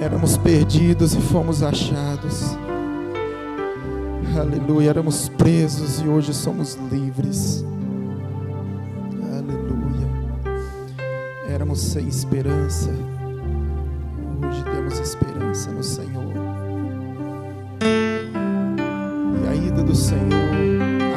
[0.00, 2.56] Éramos perdidos e fomos achados.
[4.34, 4.88] Aleluia.
[4.88, 7.62] Éramos presos e hoje somos livres.
[9.30, 10.08] Aleluia.
[11.50, 12.88] Éramos sem esperança.
[14.42, 16.32] Hoje temos esperança no Senhor.
[19.44, 20.50] E a ida do Senhor,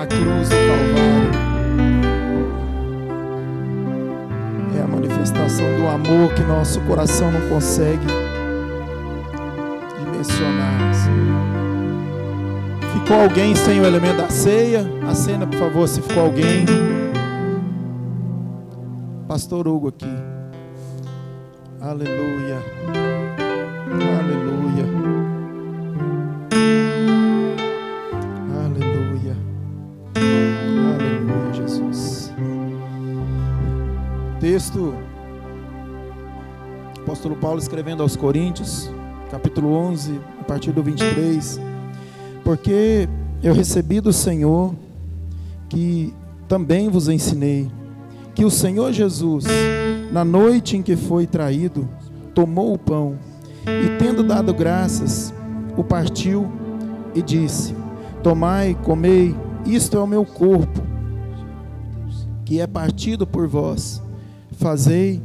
[0.02, 1.32] a cruz do Calvário,
[4.78, 8.33] é a manifestação do amor que nosso coração não consegue
[10.24, 10.94] dimensionar.
[12.94, 14.86] Ficou alguém sem o elemento da ceia?
[15.08, 16.66] Acena, por favor, se ficou alguém.
[19.28, 20.06] Pastor Hugo aqui.
[21.82, 22.62] Aleluia.
[24.20, 24.86] Aleluia.
[28.66, 29.38] Aleluia.
[30.96, 32.34] Aleluia, Jesus.
[34.40, 34.96] Texto
[37.04, 38.90] Apóstolo Paulo escrevendo aos Coríntios,
[39.34, 41.60] capítulo 11, a partir do 23.
[42.44, 43.10] Porque
[43.42, 44.76] eu recebi do Senhor
[45.70, 46.14] que
[46.48, 47.68] também vos ensinei
[48.36, 49.46] que o Senhor Jesus,
[50.12, 51.90] na noite em que foi traído,
[52.36, 53.18] tomou o pão
[53.66, 55.34] e, tendo dado graças,
[55.76, 56.48] o partiu
[57.16, 57.76] e disse:
[58.22, 60.80] Tomai, comei, isto é o meu corpo,
[62.46, 64.00] que é partido por vós.
[64.52, 65.20] Fazei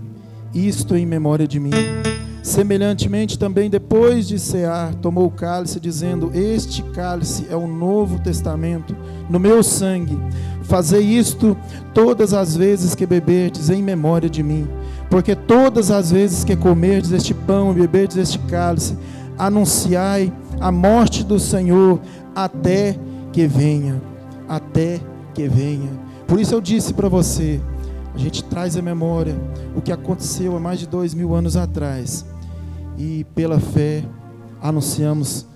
[0.54, 1.72] isto em memória de mim.
[2.48, 8.96] Semelhantemente, também depois de cear, tomou o cálice, dizendo: Este cálice é o novo testamento
[9.28, 10.18] no meu sangue.
[10.62, 11.54] Fazei isto
[11.92, 14.66] todas as vezes que beberdes em memória de mim.
[15.10, 18.96] Porque todas as vezes que comerdes este pão e beberdes este cálice,
[19.36, 22.00] anunciai a morte do Senhor
[22.34, 22.98] até
[23.30, 24.00] que venha.
[24.48, 25.00] Até
[25.34, 25.90] que venha.
[26.26, 27.60] Por isso eu disse para você:
[28.14, 29.36] a gente traz à memória
[29.76, 32.24] o que aconteceu há mais de dois mil anos atrás
[32.98, 34.04] e pela fé
[34.60, 35.46] anunciamos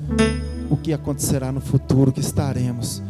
[0.70, 3.02] o que acontecerá no futuro, que estaremos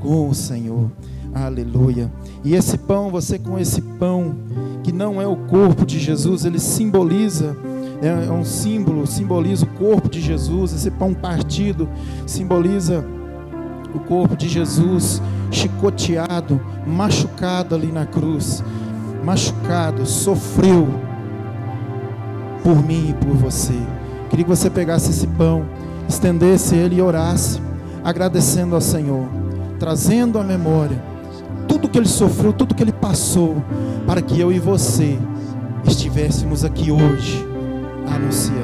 [0.00, 0.90] com o Senhor.
[1.34, 2.10] Aleluia.
[2.44, 4.34] E esse pão, você com esse pão,
[4.82, 7.56] que não é o corpo de Jesus, ele simboliza,
[8.00, 10.72] né, é um símbolo, simboliza o corpo de Jesus.
[10.72, 11.88] Esse pão partido
[12.26, 13.04] simboliza
[13.94, 18.62] o corpo de Jesus chicoteado, machucado ali na cruz,
[19.24, 20.88] machucado, sofreu
[22.62, 23.74] por mim e por você.
[24.28, 25.64] Queria que você pegasse esse pão,
[26.08, 27.60] estendesse ele e orasse,
[28.04, 29.26] agradecendo ao Senhor,
[29.78, 31.02] trazendo à memória
[31.66, 33.62] tudo que ele sofreu, tudo que ele passou,
[34.06, 35.18] para que eu e você
[35.84, 37.46] estivéssemos aqui hoje
[38.12, 38.60] anunciando.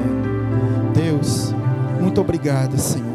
[0.92, 1.54] Deus,
[2.00, 3.06] muito obrigada, Senhor.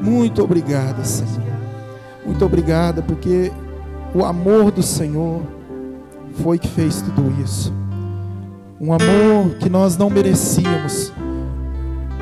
[0.00, 1.54] Muito obrigada, Senhor.
[2.26, 3.52] Muito obrigada porque
[4.14, 5.42] o amor do Senhor
[6.42, 7.72] foi que fez tudo isso
[8.80, 11.12] um amor que nós não merecíamos,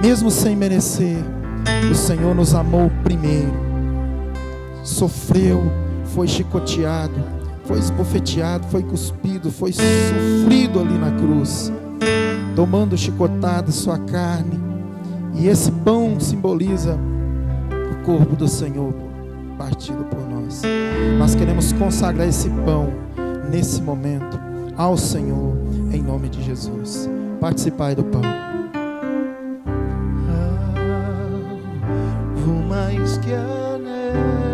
[0.03, 1.17] mesmo sem merecer,
[1.91, 3.53] o Senhor nos amou primeiro,
[4.83, 5.63] sofreu,
[6.07, 7.15] foi chicoteado,
[7.65, 11.73] foi esbofeteado, foi cuspido, foi sofrido ali na cruz,
[12.55, 14.61] tomando chicotada sua carne,
[15.35, 16.99] e esse pão simboliza
[17.93, 18.93] o corpo do Senhor
[19.57, 20.63] partido por nós.
[21.19, 22.93] Nós queremos consagrar esse pão
[23.51, 24.39] nesse momento
[24.77, 25.57] ao Senhor
[25.97, 27.09] em nome de Jesus.
[27.41, 28.23] Participai do pão.
[32.37, 34.52] Vou mais que a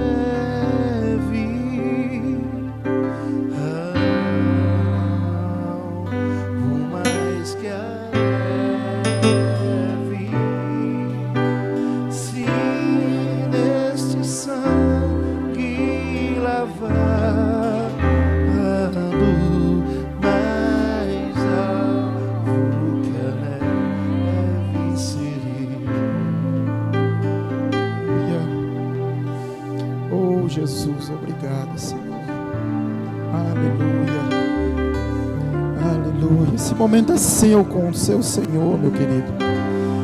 [36.78, 39.26] momento é seu com o seu Senhor, meu querido.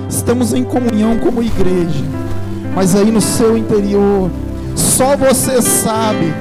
[0.09, 2.05] Estamos em comunhão como igreja,
[2.75, 4.29] mas aí no seu interior,
[4.75, 6.35] só você sabe.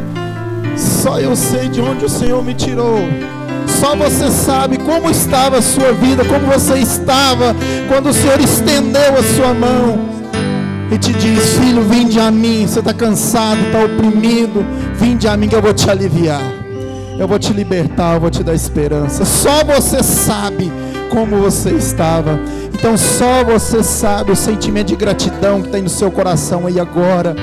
[0.75, 2.98] Só eu sei de onde o Senhor me tirou.
[3.68, 7.56] Só você sabe como estava a sua vida, como você estava
[7.88, 10.00] quando o Senhor estendeu a sua mão
[10.92, 12.66] e te diz: Filho, vinde a mim.
[12.66, 14.66] Você está cansado, está oprimido.
[14.96, 16.62] Vinde a mim que eu vou te aliviar.
[17.18, 19.24] Eu vou te libertar, eu vou te dar esperança.
[19.24, 20.71] Só você sabe
[21.12, 22.39] como você estava.
[22.74, 27.36] Então só você sabe o sentimento de gratidão que tem no seu coração aí agora.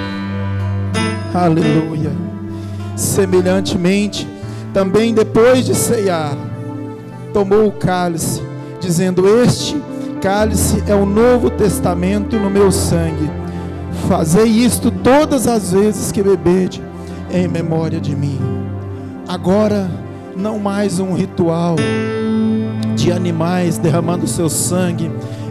[1.33, 2.11] Aleluia.
[2.97, 4.29] Semelhantemente,
[4.75, 6.37] também depois de ceiar,
[7.33, 8.43] tomou o cálice,
[8.81, 9.81] dizendo: Este
[10.21, 13.31] cálice é o novo testamento no meu sangue.
[14.09, 16.83] Fazei isto todas as vezes que bebede,
[17.33, 18.60] em memória de mim.
[19.31, 19.89] Agora,
[20.37, 21.77] não mais um ritual
[22.97, 25.09] de animais derramando seu sangue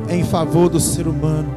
[0.09, 1.47] em favor do ser humano.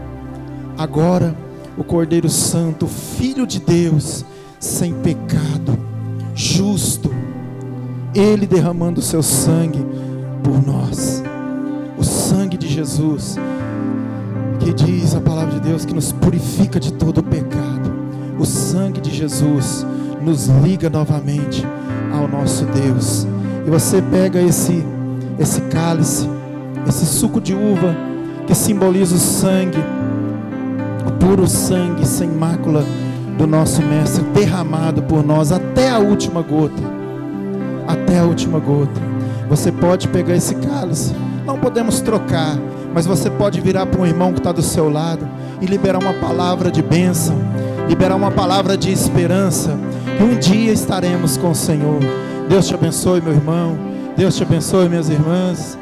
[0.78, 1.34] Agora,
[1.76, 4.24] o Cordeiro Santo, Filho de Deus,
[4.60, 5.76] sem pecado,
[6.32, 7.10] justo,
[8.14, 9.84] ele derramando seu sangue
[10.44, 11.24] por nós.
[11.98, 13.34] O sangue de Jesus,
[14.60, 17.92] que diz a palavra de Deus que nos purifica de todo o pecado.
[18.38, 19.84] O sangue de Jesus
[20.22, 21.66] nos liga novamente
[22.12, 23.26] ao nosso Deus.
[23.66, 24.84] E você pega esse
[25.38, 26.28] esse cálice,
[26.86, 27.94] esse suco de uva
[28.46, 29.82] que simboliza o sangue,
[31.06, 32.84] o puro sangue sem mácula
[33.38, 36.82] do nosso mestre derramado por nós até a última gota.
[37.86, 39.00] Até a última gota.
[39.48, 41.14] Você pode pegar esse cálice,
[41.44, 42.56] não podemos trocar,
[42.94, 45.26] mas você pode virar para um irmão que está do seu lado
[45.60, 47.36] e liberar uma palavra de bênção,
[47.88, 49.76] liberar uma palavra de esperança.
[50.22, 51.98] Um dia estaremos com o Senhor.
[52.48, 53.76] Deus te abençoe, meu irmão.
[54.16, 55.76] Deus te abençoe, minhas irmãs.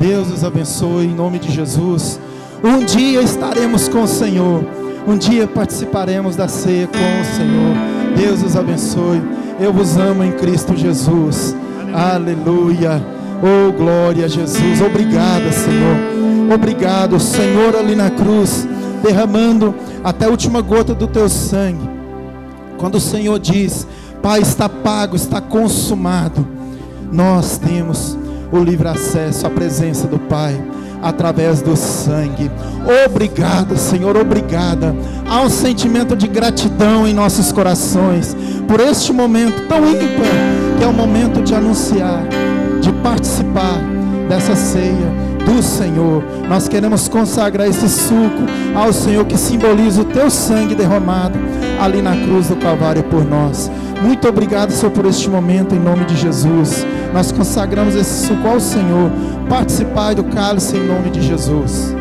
[0.00, 2.18] Deus os abençoe em nome de Jesus.
[2.64, 4.64] Um dia estaremos com o Senhor.
[5.06, 8.16] Um dia participaremos da ceia com o Senhor.
[8.16, 9.22] Deus os abençoe.
[9.60, 11.54] Eu vos amo em Cristo Jesus.
[11.94, 13.00] Aleluia.
[13.40, 14.80] Oh, glória a Jesus.
[14.80, 16.52] Obrigada, Senhor.
[16.52, 18.66] Obrigado, Senhor, ali na cruz,
[19.04, 21.93] derramando até a última gota do teu sangue.
[22.84, 23.86] Quando o Senhor diz:
[24.22, 26.46] Pai, está pago, está consumado,
[27.10, 28.14] nós temos
[28.52, 30.62] o livre acesso à presença do Pai
[31.02, 32.50] através do sangue.
[33.06, 34.94] Obrigado, Senhor, obrigada.
[35.26, 38.36] Há um sentimento de gratidão em nossos corações
[38.68, 42.20] por este momento tão ímpar, que é o momento de anunciar,
[42.82, 43.80] de participar
[44.28, 46.22] dessa ceia do Senhor.
[46.50, 48.42] Nós queremos consagrar esse suco
[48.74, 51.38] ao Senhor que simboliza o teu sangue derramado
[51.84, 53.70] ali na cruz do Calvário por nós.
[54.02, 56.86] Muito obrigado, Senhor, por este momento, em nome de Jesus.
[57.12, 59.10] Nós consagramos esse suco ao Senhor.
[59.48, 61.94] Participai do cálice em nome de Jesus.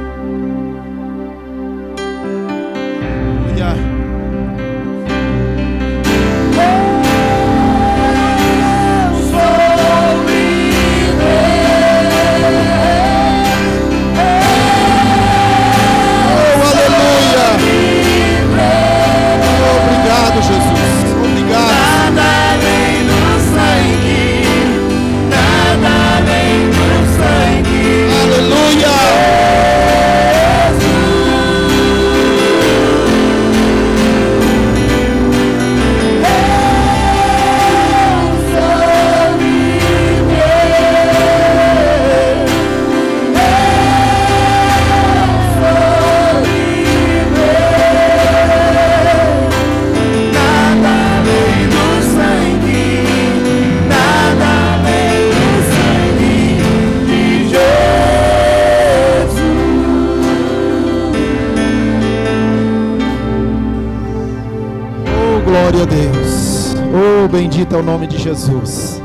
[67.53, 68.99] Bendito é o nome de Jesus.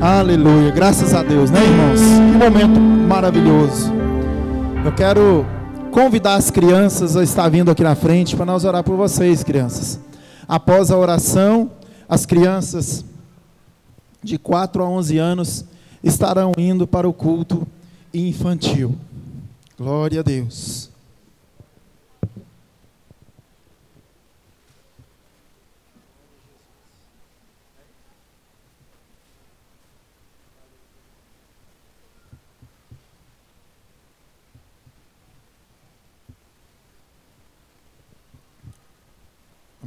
[0.00, 0.70] Aleluia.
[0.70, 2.00] Graças a Deus, né, irmãos?
[2.00, 3.92] Que momento maravilhoso.
[4.82, 5.44] Eu quero
[5.90, 10.00] convidar as crianças a estar vindo aqui na frente para nós orar por vocês, crianças.
[10.48, 11.70] Após a oração,
[12.08, 13.04] as crianças
[14.24, 15.64] de 4 a 11 anos
[16.02, 17.68] estarão indo para o culto
[18.14, 18.96] infantil.
[19.76, 20.88] Glória a Deus.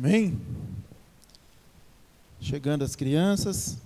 [0.02, 0.40] Amém?
[2.40, 3.78] Chegando as crianças.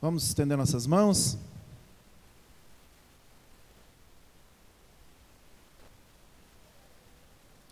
[0.00, 1.36] Vamos estender nossas mãos.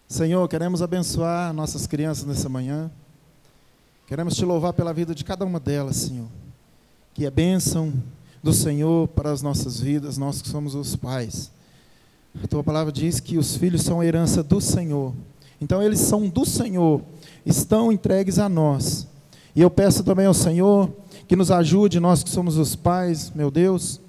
[0.08, 2.90] Senhor, queremos abençoar nossas crianças nessa manhã.
[4.08, 6.28] Queremos te louvar pela vida de cada uma delas, Senhor.
[7.14, 7.94] Que é bênção
[8.42, 11.53] do Senhor para as nossas vidas, nós que somos os pais.
[12.42, 15.14] A tua palavra diz que os filhos são a herança do Senhor.
[15.60, 17.00] Então eles são do Senhor,
[17.46, 19.06] estão entregues a nós.
[19.54, 20.90] E eu peço também ao Senhor
[21.28, 24.00] que nos ajude, nós que somos os pais, meu Deus,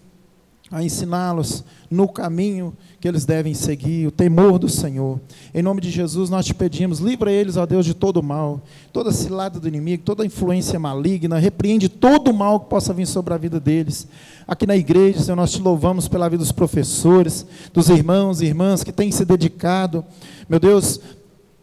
[0.71, 5.19] a ensiná-los no caminho que eles devem seguir, o temor do Senhor.
[5.53, 9.11] Em nome de Jesus, nós te pedimos, livra eles, ó Deus, de todo mal, toda
[9.11, 13.37] cilada do inimigo, toda influência maligna, repreende todo o mal que possa vir sobre a
[13.37, 14.07] vida deles.
[14.47, 18.83] Aqui na igreja, Senhor, nós te louvamos pela vida dos professores, dos irmãos e irmãs
[18.83, 20.03] que têm se dedicado,
[20.49, 20.99] meu Deus,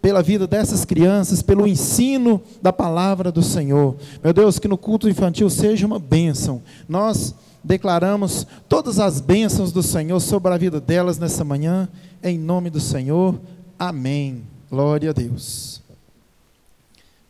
[0.01, 3.97] pela vida dessas crianças, pelo ensino da palavra do Senhor.
[4.23, 6.63] Meu Deus, que no culto infantil seja uma bênção.
[6.89, 11.89] Nós declaramos todas as bênçãos do Senhor sobre a vida delas nessa manhã,
[12.23, 13.39] em nome do Senhor.
[13.79, 14.43] Amém.
[14.71, 15.83] Glória a Deus.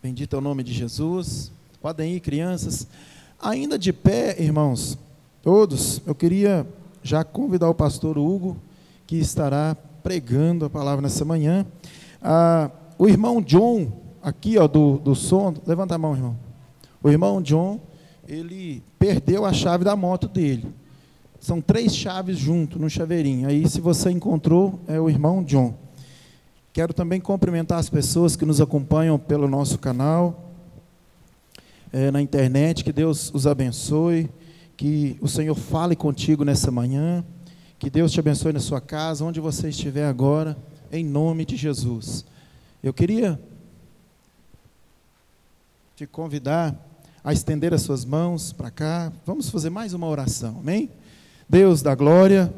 [0.02, 1.52] Bendito é o nome de Jesus.
[1.80, 2.86] Podem ir, crianças.
[3.40, 4.98] Ainda de pé, irmãos,
[5.42, 6.66] todos, eu queria
[7.02, 8.56] já convidar o pastor Hugo,
[9.06, 11.66] que estará pregando a palavra nessa manhã.
[12.22, 16.36] Ah, o irmão John, aqui ó, do, do som, levanta a mão, irmão.
[17.02, 17.80] O irmão John,
[18.28, 20.72] ele perdeu a chave da moto dele.
[21.40, 23.48] São três chaves junto no chaveirinho.
[23.48, 25.74] Aí, se você encontrou, é o irmão John.
[26.72, 30.52] Quero também cumprimentar as pessoas que nos acompanham pelo nosso canal,
[31.92, 32.84] é, na internet.
[32.84, 34.30] Que Deus os abençoe.
[34.76, 37.24] Que o Senhor fale contigo nessa manhã.
[37.78, 40.56] Que Deus te abençoe na sua casa, onde você estiver agora,
[40.92, 42.24] em nome de Jesus.
[42.80, 43.40] Eu queria
[45.96, 46.91] te convidar
[47.24, 49.12] a estender as suas mãos para cá.
[49.24, 50.90] Vamos fazer mais uma oração, amém?
[51.48, 52.52] Deus da glória,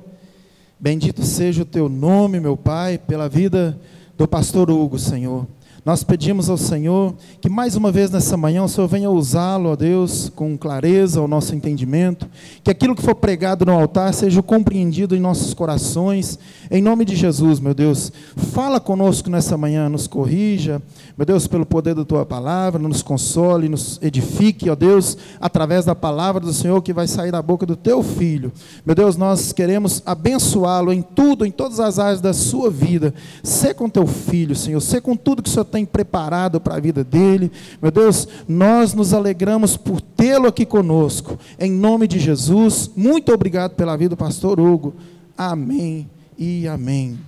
[0.81, 3.79] bendito seja o teu nome, meu Pai, pela vida
[4.17, 5.47] do pastor Hugo, Senhor.
[5.85, 9.77] Nós pedimos ao Senhor que mais uma vez nessa manhã o Senhor venha usá-lo, ó
[9.77, 12.27] Deus, com clareza ao nosso entendimento,
[12.63, 16.39] que aquilo que for pregado no altar seja compreendido em nossos corações,
[16.71, 18.11] em nome de Jesus, meu Deus.
[18.35, 20.81] Fala conosco nessa manhã, nos corrija,
[21.19, 25.95] meu Deus, pelo poder da tua palavra, nos console, nos edifique, ó Deus, através da
[25.95, 28.51] palavra do Senhor que vai sair da boca do teu filho.
[28.87, 33.13] Meu Deus, nós queremos abençoá-lo em tudo, em todas as áreas da sua vida.
[33.43, 36.81] Ser com teu filho, Senhor, ser com tudo que o Senhor tem preparado para a
[36.81, 37.51] vida dele.
[37.83, 41.37] Meu Deus, nós nos alegramos por tê-lo aqui conosco.
[41.59, 44.95] Em nome de Jesus, muito obrigado pela vida do pastor Hugo.
[45.37, 47.19] Amém e amém.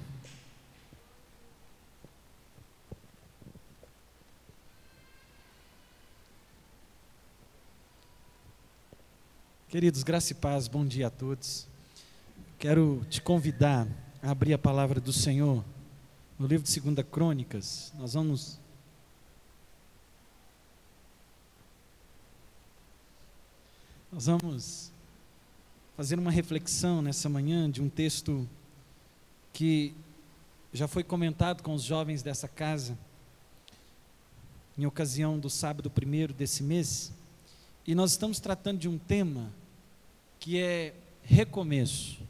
[9.68, 11.66] Queridos, graça e paz, bom dia a todos.
[12.60, 13.88] Quero te convidar
[14.22, 15.64] a abrir a palavra do Senhor
[16.38, 18.58] no livro de 2 Crônicas, nós vamos.
[24.12, 24.92] Nós vamos
[25.96, 28.46] fazer uma reflexão nessa manhã de um texto
[29.52, 29.94] que
[30.72, 32.98] já foi comentado com os jovens dessa casa,
[34.76, 37.12] em ocasião do sábado primeiro desse mês,
[37.86, 39.50] e nós estamos tratando de um tema
[40.38, 42.25] que é recomeço.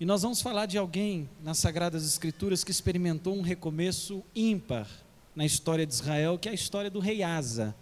[0.00, 4.88] E nós vamos falar de alguém nas Sagradas Escrituras que experimentou um recomeço ímpar
[5.36, 7.72] na história de Israel, que é a história do rei Asa.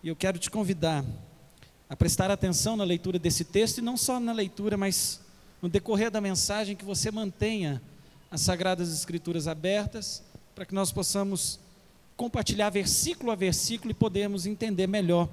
[0.00, 1.04] E eu quero te convidar
[1.90, 5.20] a prestar atenção na leitura desse texto, e não só na leitura, mas
[5.60, 7.82] no decorrer da mensagem, que você mantenha
[8.30, 10.22] as Sagradas Escrituras abertas,
[10.54, 11.58] para que nós possamos
[12.16, 15.28] compartilhar versículo a versículo e podermos entender melhor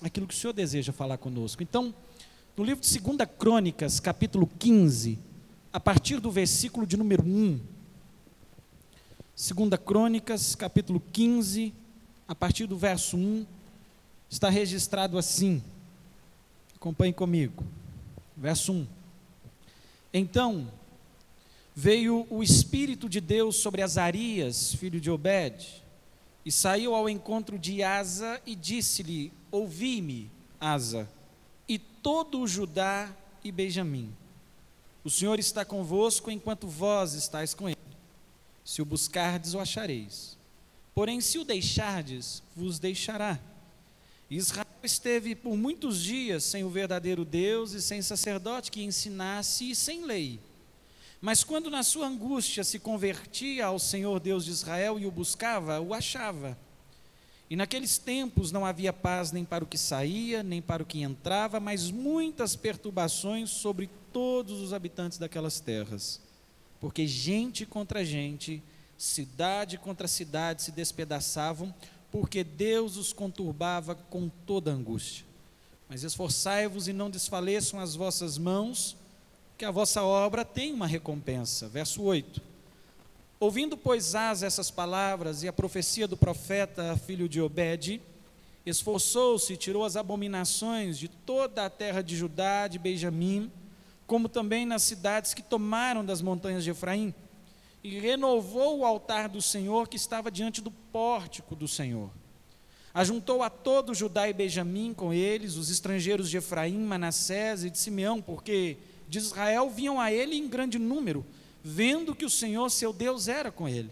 [0.00, 1.62] aquilo que o Senhor deseja falar conosco.
[1.62, 1.94] Então,
[2.56, 5.18] no livro de 2 Crônicas, capítulo 15,
[5.72, 7.58] a partir do versículo de número 1.
[9.34, 11.72] Segunda Crônicas, capítulo 15,
[12.28, 13.46] a partir do verso 1,
[14.28, 15.62] está registrado assim.
[16.76, 17.64] Acompanhe comigo.
[18.36, 18.86] Verso 1.
[20.12, 20.70] Então
[21.74, 25.82] veio o Espírito de Deus sobre Azarias, filho de Obed,
[26.44, 31.08] e saiu ao encontro de Asa e disse-lhe: Ouvi-me, Asa,
[31.66, 33.10] e todo o Judá
[33.42, 34.12] e Benjamim.
[35.04, 37.78] O Senhor está convosco enquanto vós estáis com ele.
[38.64, 40.38] Se o buscardes, o achareis.
[40.94, 43.38] Porém, se o deixardes, vos deixará.
[44.30, 49.74] Israel esteve por muitos dias sem o verdadeiro Deus e sem sacerdote que ensinasse e
[49.74, 50.40] sem lei.
[51.20, 55.80] Mas quando na sua angústia se convertia ao Senhor Deus de Israel e o buscava,
[55.80, 56.58] o achava.
[57.48, 61.02] E naqueles tempos não havia paz nem para o que saía, nem para o que
[61.02, 66.20] entrava, mas muitas perturbações sobre todos os habitantes daquelas terras.
[66.80, 68.62] Porque gente contra gente,
[68.98, 71.74] cidade contra cidade se despedaçavam,
[72.10, 75.24] porque Deus os conturbava com toda angústia.
[75.88, 78.96] Mas esforçai-vos e não desfaleçam as vossas mãos,
[79.58, 81.68] que a vossa obra tem uma recompensa.
[81.68, 82.40] Verso 8.
[83.38, 88.00] Ouvindo, pois, Asa essas palavras e a profecia do profeta, filho de Obed,
[88.64, 93.50] esforçou-se e tirou as abominações de toda a terra de Judá, de Benjamim,
[94.12, 97.14] como também nas cidades que tomaram das montanhas de Efraim,
[97.82, 102.10] e renovou o altar do Senhor que estava diante do pórtico do Senhor.
[102.92, 107.78] Ajuntou a todo Judá e Benjamim com eles, os estrangeiros de Efraim, Manassés e de
[107.78, 108.76] Simeão, porque
[109.08, 111.24] de Israel vinham a ele em grande número,
[111.64, 113.88] vendo que o Senhor seu Deus era com ele.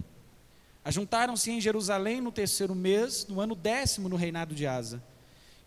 [0.85, 5.03] Ajuntaram-se em Jerusalém no terceiro mês, no ano décimo no reinado de Asa.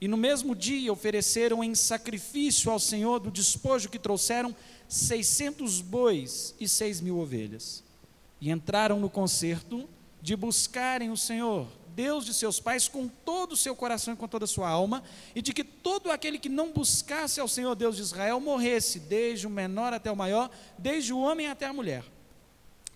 [0.04, 4.54] E no mesmo dia ofereceram em sacrifício ao Senhor do despojo que trouxeram
[4.86, 7.82] seiscentos bois e seis mil ovelhas.
[8.42, 9.88] E entraram no concerto
[10.22, 14.28] de buscarem o Senhor, Deus de seus pais, com todo o seu coração e com
[14.28, 15.02] toda a sua alma,
[15.34, 19.48] e de que todo aquele que não buscasse ao Senhor Deus de Israel morresse, desde
[19.48, 22.04] o menor até o maior, desde o homem até a mulher.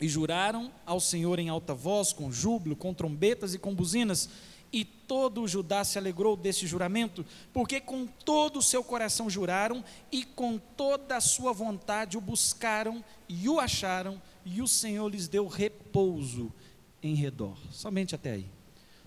[0.01, 4.29] E juraram ao Senhor em alta voz, com júbilo, com trombetas e com buzinas.
[4.71, 9.83] E todo o Judá se alegrou desse juramento, porque com todo o seu coração juraram
[10.11, 15.27] e com toda a sua vontade o buscaram e o acharam, e o Senhor lhes
[15.27, 16.51] deu repouso
[17.01, 17.57] em redor.
[17.71, 18.45] Somente até aí.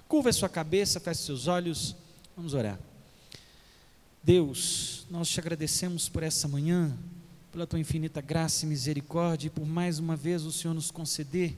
[0.08, 1.94] Curva a sua cabeça, feche seus olhos,
[2.36, 2.78] vamos orar.
[4.22, 6.96] Deus, nós te agradecemos por essa manhã,
[7.50, 11.56] pela tua infinita graça e misericórdia, e por mais uma vez o Senhor nos conceder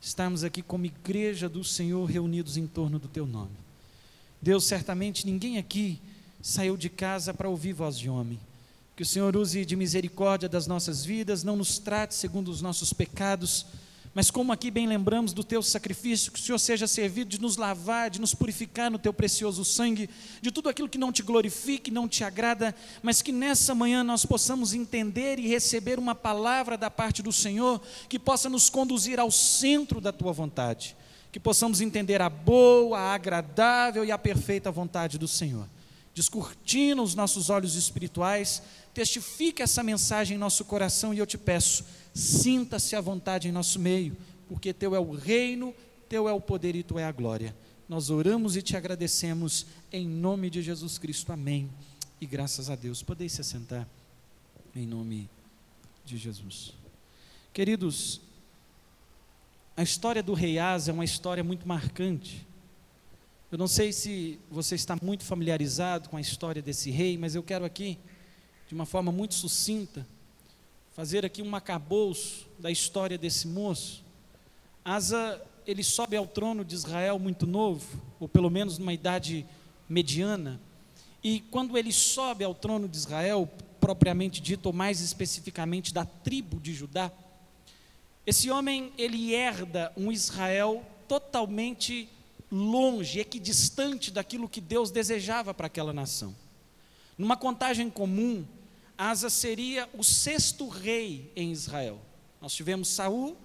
[0.00, 3.56] estarmos aqui como igreja do Senhor reunidos em torno do teu nome.
[4.40, 6.00] Deus, certamente ninguém aqui
[6.42, 8.38] saiu de casa para ouvir voz de homem.
[8.94, 12.92] Que o Senhor use de misericórdia das nossas vidas, não nos trate segundo os nossos
[12.92, 13.66] pecados,
[14.16, 17.58] mas como aqui bem lembramos do teu sacrifício, que o Senhor seja servido de nos
[17.58, 20.08] lavar, de nos purificar no teu precioso sangue,
[20.40, 24.24] de tudo aquilo que não te glorifique, não te agrada, mas que nessa manhã nós
[24.24, 29.30] possamos entender e receber uma palavra da parte do Senhor que possa nos conduzir ao
[29.30, 30.96] centro da tua vontade,
[31.30, 35.68] que possamos entender a boa, a agradável e a perfeita vontade do Senhor.
[36.14, 38.62] Descortina os nossos olhos espirituais,
[38.94, 41.84] testifique essa mensagem em nosso coração e eu te peço
[42.16, 44.16] Sinta-se à vontade em nosso meio,
[44.48, 45.74] porque Teu é o reino,
[46.08, 47.54] Teu é o poder e Tu é a glória.
[47.86, 51.30] Nós oramos e te agradecemos em nome de Jesus Cristo.
[51.30, 51.68] Amém.
[52.18, 53.02] E graças a Deus.
[53.02, 53.86] Podeis se assentar
[54.74, 55.28] em nome
[56.06, 56.72] de Jesus.
[57.52, 58.22] Queridos,
[59.76, 62.46] a história do rei Asa é uma história muito marcante.
[63.52, 67.42] Eu não sei se você está muito familiarizado com a história desse rei, mas eu
[67.42, 67.98] quero aqui,
[68.66, 70.06] de uma forma muito sucinta,
[70.96, 74.02] fazer aqui um acabouço da história desse moço.
[74.82, 79.44] Asa, ele sobe ao trono de Israel muito novo, ou pelo menos numa idade
[79.86, 80.58] mediana,
[81.22, 83.46] e quando ele sobe ao trono de Israel,
[83.78, 87.12] propriamente dito, ou mais especificamente da tribo de Judá,
[88.26, 92.08] esse homem, ele herda um Israel totalmente
[92.50, 96.34] longe, equidistante daquilo que Deus desejava para aquela nação.
[97.18, 98.46] Numa contagem comum,
[98.98, 102.00] Asa seria o sexto rei em Israel.
[102.40, 103.36] Nós tivemos Saul,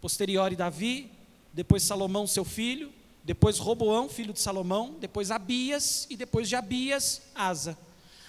[0.00, 1.10] posteriori Davi,
[1.52, 2.92] depois Salomão, seu filho,
[3.24, 7.76] depois Roboão, filho de Salomão, depois Abias e depois de Abias, Asa.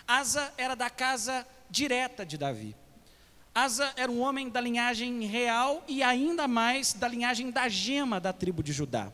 [0.07, 2.75] Asa era da casa direta de Davi.
[3.53, 8.33] Asa era um homem da linhagem real e ainda mais da linhagem da gema da
[8.33, 9.11] tribo de Judá.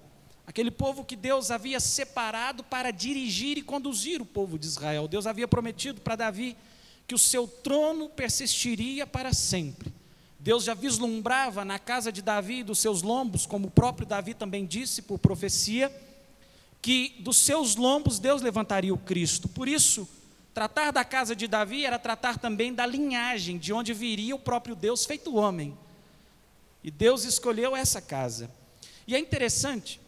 [0.47, 5.07] Aquele povo que Deus havia separado para dirigir e conduzir o povo de Israel.
[5.07, 6.57] Deus havia prometido para Davi
[7.12, 9.93] que o seu trono persistiria para sempre.
[10.39, 14.34] Deus já vislumbrava na casa de Davi e dos seus lombos, como o próprio Davi
[14.34, 15.93] também disse por profecia,
[16.82, 19.50] que dos seus lombos Deus levantaria o Cristo.
[19.50, 20.08] Por isso,
[20.54, 24.74] tratar da casa de Davi era tratar também da linhagem, de onde viria o próprio
[24.74, 25.78] Deus feito homem.
[26.82, 28.50] E Deus escolheu essa casa.
[29.06, 30.00] E é interessante,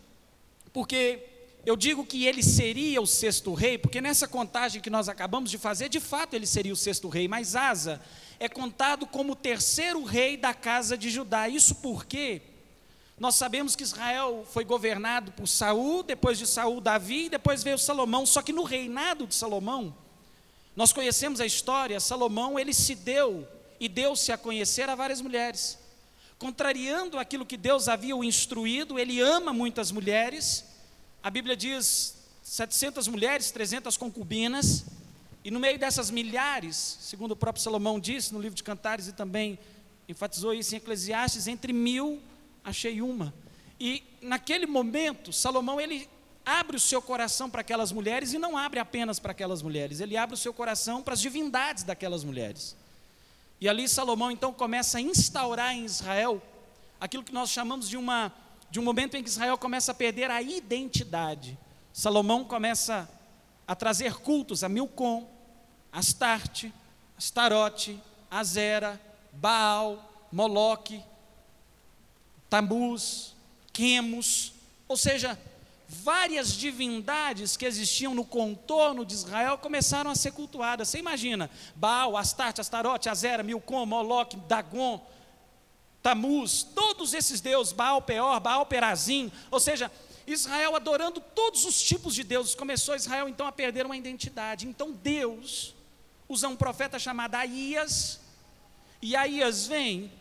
[0.72, 1.33] porque
[1.66, 5.58] eu digo que ele seria o sexto rei, porque nessa contagem que nós acabamos de
[5.58, 8.02] fazer, de fato ele seria o sexto rei, mas Asa
[8.40, 11.48] é contado como o terceiro rei da casa de Judá.
[11.48, 12.42] Isso porque
[13.18, 18.26] nós sabemos que Israel foi governado por Saul, depois de Saul Davi, depois veio Salomão,
[18.26, 19.96] só que no reinado de Salomão,
[20.76, 23.48] nós conhecemos a história, Salomão ele se deu
[23.80, 25.80] e deu-se a conhecer a várias mulheres.
[26.38, 30.73] Contrariando aquilo que Deus havia o instruído, ele ama muitas mulheres,
[31.24, 34.84] a Bíblia diz 700 mulheres, 300 concubinas,
[35.42, 39.14] e no meio dessas milhares, segundo o próprio Salomão disse no livro de Cantares e
[39.14, 39.58] também
[40.08, 42.22] enfatizou isso em Eclesiastes, entre mil
[42.62, 43.34] achei uma.
[43.80, 46.10] E naquele momento, Salomão ele
[46.46, 50.18] abre o seu coração para aquelas mulheres e não abre apenas para aquelas mulheres, ele
[50.18, 52.76] abre o seu coração para as divindades daquelas mulheres.
[53.62, 56.44] E ali Salomão então começa a instaurar em Israel
[57.00, 58.30] aquilo que nós chamamos de uma
[58.74, 61.56] de um momento em que Israel começa a perder a identidade.
[61.94, 63.08] Salomão começa
[63.68, 65.30] a trazer cultos a Milcom,
[65.92, 66.74] Astarte,
[67.16, 69.00] Astarote, Azera,
[69.32, 71.04] Baal, Moloque,
[72.50, 73.36] Tamuz,
[73.72, 74.54] Quemos,
[74.88, 75.40] ou seja,
[75.88, 80.90] várias divindades que existiam no contorno de Israel começaram a ser cultuadas.
[80.90, 85.00] Você imagina, Baal, Astarte, Astarote, Azera, Milcom, Moloque, Dagon,
[86.04, 89.90] Tamuz, todos esses deuses, Baal Peor, Baal Perazim, ou seja,
[90.28, 92.54] Israel adorando todos os tipos de deuses.
[92.54, 94.68] Começou Israel então a perder uma identidade.
[94.68, 95.74] Então Deus
[96.28, 98.20] usa um profeta chamado Aías,
[99.02, 100.12] e Aías vem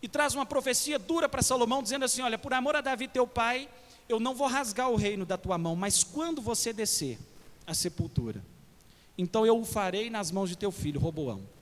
[0.00, 3.26] e traz uma profecia dura para Salomão, dizendo assim: Olha, por amor a Davi teu
[3.26, 3.68] pai,
[4.08, 7.18] eu não vou rasgar o reino da tua mão, mas quando você descer
[7.66, 8.42] a sepultura,
[9.16, 11.57] então eu o farei nas mãos de teu filho, Roboão.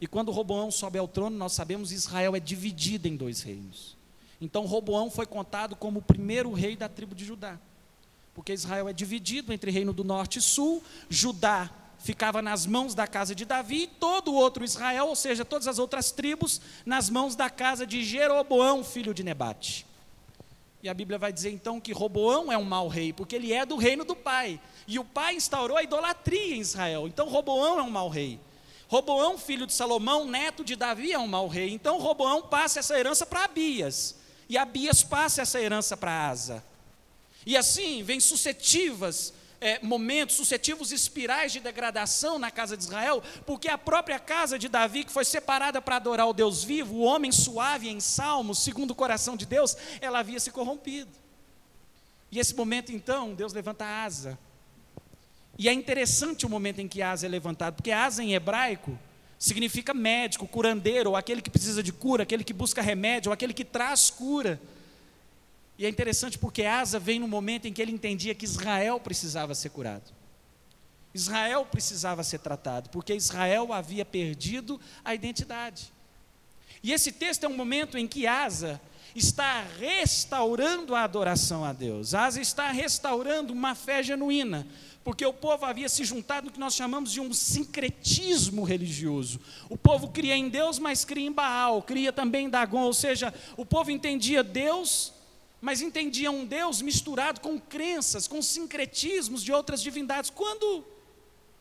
[0.00, 3.96] E quando Roboão sobe ao trono, nós sabemos que Israel é dividido em dois reinos.
[4.40, 7.58] Então Roboão foi contado como o primeiro rei da tribo de Judá.
[8.34, 13.06] Porque Israel é dividido entre reino do norte e sul, Judá ficava nas mãos da
[13.06, 17.10] casa de Davi, e todo o outro Israel, ou seja, todas as outras tribos, nas
[17.10, 19.86] mãos da casa de Jeroboão, filho de Nebate.
[20.82, 23.66] E a Bíblia vai dizer então que Roboão é um mau rei, porque ele é
[23.66, 24.58] do reino do pai.
[24.88, 27.06] E o pai instaurou a idolatria em Israel.
[27.06, 28.40] Então Roboão é um mau rei.
[28.90, 31.72] Roboão, filho de Salomão, neto de Davi, é um mau rei.
[31.72, 34.16] Então Roboão passa essa herança para Abias.
[34.48, 36.64] E Abias passa essa herança para Asa.
[37.46, 43.68] E assim vem sucessivas é, momentos, sucessivos espirais de degradação na casa de Israel, porque
[43.68, 47.30] a própria casa de Davi, que foi separada para adorar o Deus vivo, o homem
[47.30, 51.12] suave em salmos, segundo o coração de Deus, ela havia se corrompido.
[52.32, 54.36] E esse momento, então, Deus levanta a asa.
[55.60, 58.98] E é interessante o momento em que asa é levantado, porque asa em hebraico
[59.38, 63.52] significa médico, curandeiro, ou aquele que precisa de cura, aquele que busca remédio, ou aquele
[63.52, 64.58] que traz cura.
[65.76, 69.54] E é interessante porque Asa vem no momento em que ele entendia que Israel precisava
[69.54, 70.10] ser curado.
[71.12, 75.92] Israel precisava ser tratado, porque Israel havia perdido a identidade.
[76.82, 78.80] E esse texto é um momento em que Asa
[79.14, 82.14] está restaurando a adoração a Deus.
[82.14, 84.66] Asa está restaurando uma fé genuína,
[85.10, 89.40] porque o povo havia se juntado no que nós chamamos de um sincretismo religioso.
[89.68, 93.34] O povo cria em Deus, mas cria em Baal, cria também em Dagon, ou seja,
[93.56, 95.12] o povo entendia Deus,
[95.60, 100.30] mas entendia um Deus misturado com crenças, com sincretismos de outras divindades.
[100.30, 100.84] Quando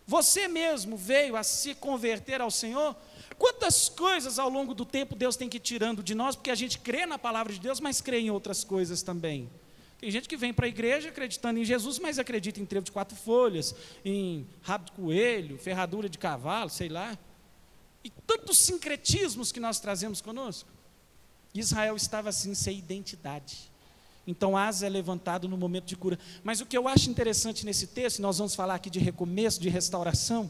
[0.05, 2.95] você mesmo veio a se converter ao Senhor,
[3.35, 6.55] quantas coisas ao longo do tempo Deus tem que ir tirando de nós, porque a
[6.55, 9.49] gente crê na palavra de Deus, mas crê em outras coisas também.
[9.99, 12.91] Tem gente que vem para a igreja acreditando em Jesus, mas acredita em trevo de
[12.91, 17.17] quatro folhas, em rabo de coelho, ferradura de cavalo, sei lá.
[18.01, 20.69] E tantos sincretismos que nós trazemos conosco.
[21.53, 23.69] Israel estava assim, sem identidade.
[24.25, 26.17] Então Asa é levantado no momento de cura.
[26.43, 29.67] Mas o que eu acho interessante nesse texto, nós vamos falar aqui de recomeço, de
[29.67, 30.49] restauração,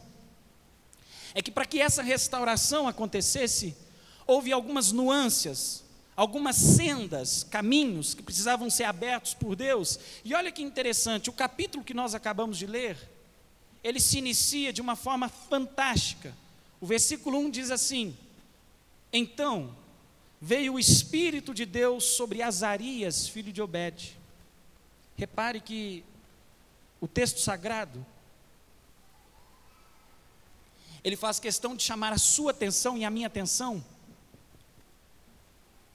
[1.34, 3.76] é que para que essa restauração acontecesse,
[4.28, 5.84] houve algumas nuances,
[6.20, 9.98] algumas sendas, caminhos que precisavam ser abertos por Deus.
[10.26, 12.98] E olha que interessante, o capítulo que nós acabamos de ler,
[13.82, 16.36] ele se inicia de uma forma fantástica.
[16.82, 18.18] O versículo 1 diz assim:
[19.14, 19.74] Então
[20.42, 24.18] veio o Espírito de Deus sobre Azarias, filho de Obed.
[25.16, 26.04] Repare que
[27.00, 28.06] o texto sagrado,
[31.02, 33.82] ele faz questão de chamar a sua atenção e a minha atenção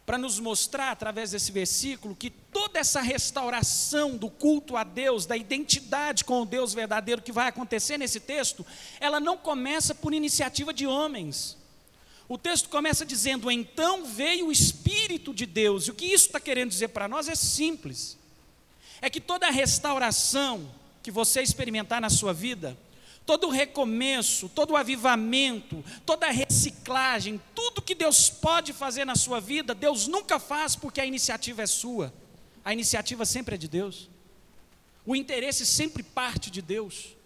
[0.07, 5.37] para nos mostrar, através desse versículo, que toda essa restauração do culto a Deus, da
[5.37, 8.67] identidade com o Deus verdadeiro que vai acontecer nesse texto,
[9.01, 11.57] ela não começa por iniciativa de homens.
[12.29, 15.87] O texto começa dizendo: Então veio o Espírito de Deus.
[15.87, 18.19] E o que isso está querendo dizer para nós é simples:
[19.01, 20.71] é que toda a restauração
[21.03, 22.77] que você experimentar na sua vida,
[23.27, 29.15] todo o recomeço, todo o avivamento, toda a reciclagem, tudo que Deus pode fazer na
[29.15, 32.13] sua vida, Deus nunca faz porque a iniciativa é sua,
[32.63, 34.11] a iniciativa sempre é de Deus,
[35.07, 37.17] o interesse sempre parte de Deus.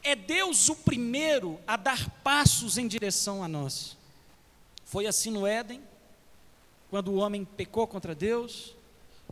[0.00, 3.96] É Deus o primeiro a dar passos em direção a nós.
[4.84, 5.82] Foi assim no Éden,
[6.88, 8.74] quando o homem pecou contra Deus,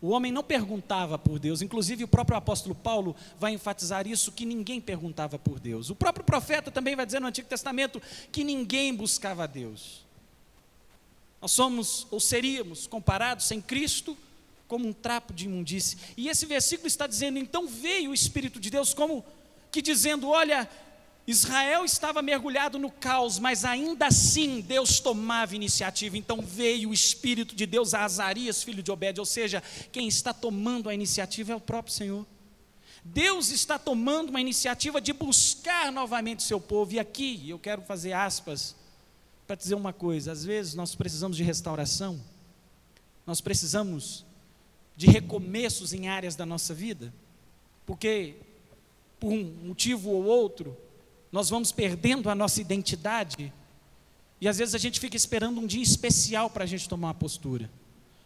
[0.03, 4.45] o homem não perguntava por Deus, inclusive o próprio apóstolo Paulo vai enfatizar isso: que
[4.45, 5.91] ninguém perguntava por Deus.
[5.91, 10.10] O próprio profeta também vai dizer no Antigo Testamento que ninguém buscava a Deus.
[11.41, 14.17] Nós somos ou seríamos comparados sem Cristo
[14.69, 15.97] como um trapo de imundície.
[16.17, 19.25] E esse versículo está dizendo: então veio o Espírito de Deus como
[19.73, 20.69] que dizendo: olha,
[21.27, 26.19] Israel estava mergulhado no caos, mas ainda assim Deus tomava iniciativa.
[26.19, 30.35] Então veio o Espírito de Deus a Azarias, filho de Obed, ou seja, quem está
[30.35, 32.27] tomando a iniciativa é o próprio Senhor.
[33.03, 38.13] Deus está tomando uma iniciativa de buscar novamente seu povo, e aqui eu quero fazer
[38.13, 38.77] aspas
[39.51, 42.21] para dizer uma coisa: às vezes nós precisamos de restauração,
[43.27, 44.25] nós precisamos
[44.97, 47.13] de recomeços em áreas da nossa vida,
[47.85, 48.37] porque
[49.19, 50.77] por um motivo ou outro,
[51.33, 53.53] nós vamos perdendo a nossa identidade,
[54.41, 57.15] e às vezes a gente fica esperando um dia especial para a gente tomar uma
[57.15, 57.69] postura.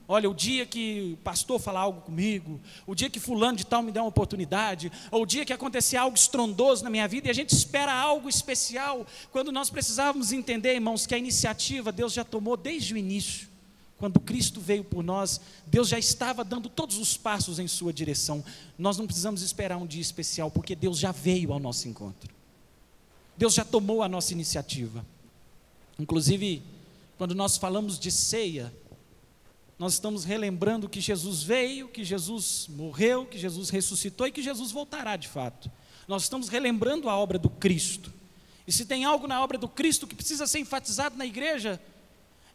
[0.07, 3.83] Olha, o dia que o pastor falar algo comigo, o dia que fulano de tal
[3.83, 7.31] me der uma oportunidade, ou o dia que acontecer algo estrondoso na minha vida, e
[7.31, 12.23] a gente espera algo especial, quando nós precisávamos entender, irmãos, que a iniciativa Deus já
[12.23, 13.49] tomou desde o início.
[13.97, 18.45] Quando Cristo veio por nós, Deus já estava dando todos os passos em sua direção.
[18.77, 22.35] Nós não precisamos esperar um dia especial, porque Deus já veio ao nosso encontro.
[23.37, 25.07] Deus já tomou a nossa iniciativa.
[25.99, 26.63] Inclusive,
[27.17, 28.73] quando nós falamos de ceia,
[29.79, 34.71] nós estamos relembrando que Jesus veio, que Jesus morreu, que Jesus ressuscitou e que Jesus
[34.71, 35.71] voltará de fato.
[36.07, 38.13] Nós estamos relembrando a obra do Cristo.
[38.67, 41.81] E se tem algo na obra do Cristo que precisa ser enfatizado na igreja,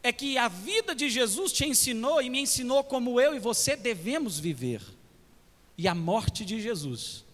[0.02, 3.76] é que a vida de Jesus te ensinou e me ensinou como eu e você
[3.76, 4.82] devemos viver.
[5.78, 7.26] E a morte de Jesus,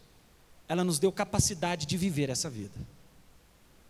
[0.68, 2.95] ela nos deu capacidade de viver essa vida.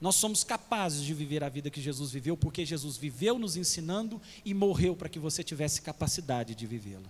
[0.05, 4.21] Nós somos capazes de viver a vida que Jesus viveu, porque Jesus viveu nos ensinando
[4.45, 7.09] e morreu para que você tivesse capacidade de vivê-la.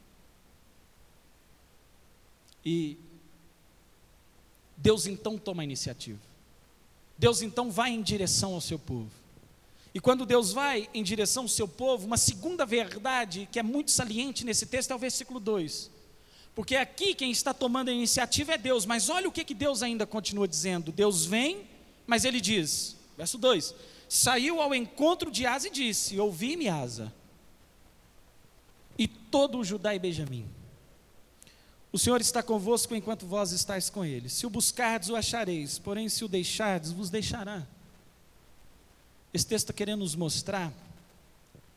[2.65, 2.97] E
[4.77, 6.21] Deus então toma a iniciativa.
[7.17, 9.11] Deus então vai em direção ao seu povo.
[9.93, 13.91] E quando Deus vai em direção ao seu povo, uma segunda verdade que é muito
[13.91, 15.91] saliente nesse texto é o versículo 2.
[16.55, 19.83] Porque aqui quem está tomando a iniciativa é Deus, mas olha o que, que Deus
[19.83, 21.74] ainda continua dizendo: Deus vem
[22.07, 23.73] mas ele diz, verso 2:
[24.07, 27.13] Saiu ao encontro de Asa e disse: Ouvi-me, Asa,
[28.97, 30.47] e todo o Judá e Benjamim.
[31.91, 34.27] O Senhor está convosco enquanto vós estáis com ele.
[34.27, 37.65] Se o buscardes, o achareis, porém, se o deixardes, vos deixará.
[39.33, 40.73] Esse texto está querendo nos mostrar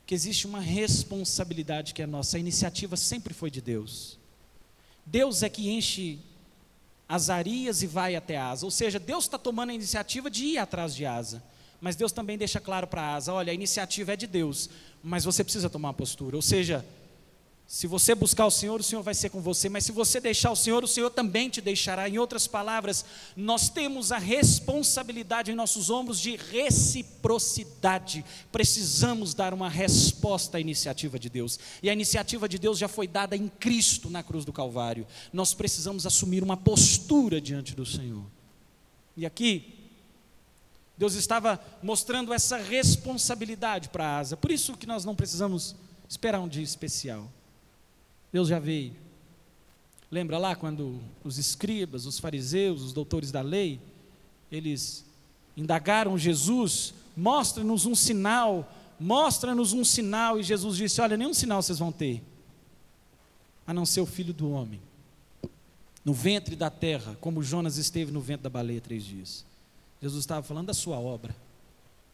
[0.05, 2.37] que existe uma responsabilidade que é nossa.
[2.37, 4.19] A iniciativa sempre foi de Deus.
[5.07, 6.19] Deus é que enche
[7.09, 8.67] as Arias e vai até Asa.
[8.67, 11.43] Ou seja, Deus está tomando a iniciativa de ir atrás de Asa.
[11.81, 14.69] Mas Deus também deixa claro para Asa: olha, a iniciativa é de Deus,
[15.03, 16.37] mas você precisa tomar uma postura.
[16.37, 16.85] Ou seja,
[17.71, 20.51] se você buscar o Senhor, o Senhor vai ser com você, mas se você deixar
[20.51, 22.09] o Senhor, o Senhor também te deixará.
[22.09, 23.05] Em outras palavras,
[23.37, 28.25] nós temos a responsabilidade em nossos ombros de reciprocidade.
[28.51, 31.61] Precisamos dar uma resposta à iniciativa de Deus.
[31.83, 35.07] E a iniciativa de Deus já foi dada em Cristo na cruz do Calvário.
[35.31, 38.25] Nós precisamos assumir uma postura diante do Senhor.
[39.15, 39.75] E aqui,
[40.97, 44.39] Deus estava mostrando essa responsabilidade para a asa.
[44.39, 45.77] Por isso que nós não precisamos
[46.09, 47.31] esperar um dia especial.
[48.33, 48.93] Deus já veio.
[50.11, 53.81] Lembra lá quando os escribas, os fariseus, os doutores da lei,
[54.51, 55.05] eles
[55.57, 61.79] indagaram Jesus, mostra-nos um sinal, mostra-nos um sinal, e Jesus disse: Olha, nenhum sinal vocês
[61.79, 62.23] vão ter,
[63.67, 64.81] a não ser o filho do homem,
[66.05, 69.45] no ventre da terra, como Jonas esteve no ventre da baleia três dias.
[70.01, 71.37] Jesus estava falando da sua obra,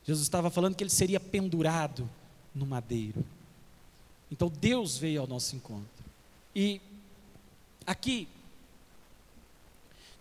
[0.04, 2.08] Jesus estava falando que ele seria pendurado
[2.54, 3.24] no madeiro.
[4.32, 5.93] Então Deus veio ao nosso encontro.
[6.54, 6.80] E
[7.86, 8.28] aqui,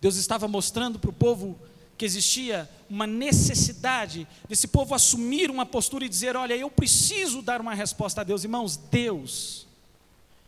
[0.00, 1.58] Deus estava mostrando para o povo
[1.96, 7.60] que existia uma necessidade desse povo assumir uma postura e dizer: Olha, eu preciso dar
[7.60, 8.44] uma resposta a Deus.
[8.44, 9.66] Irmãos, Deus,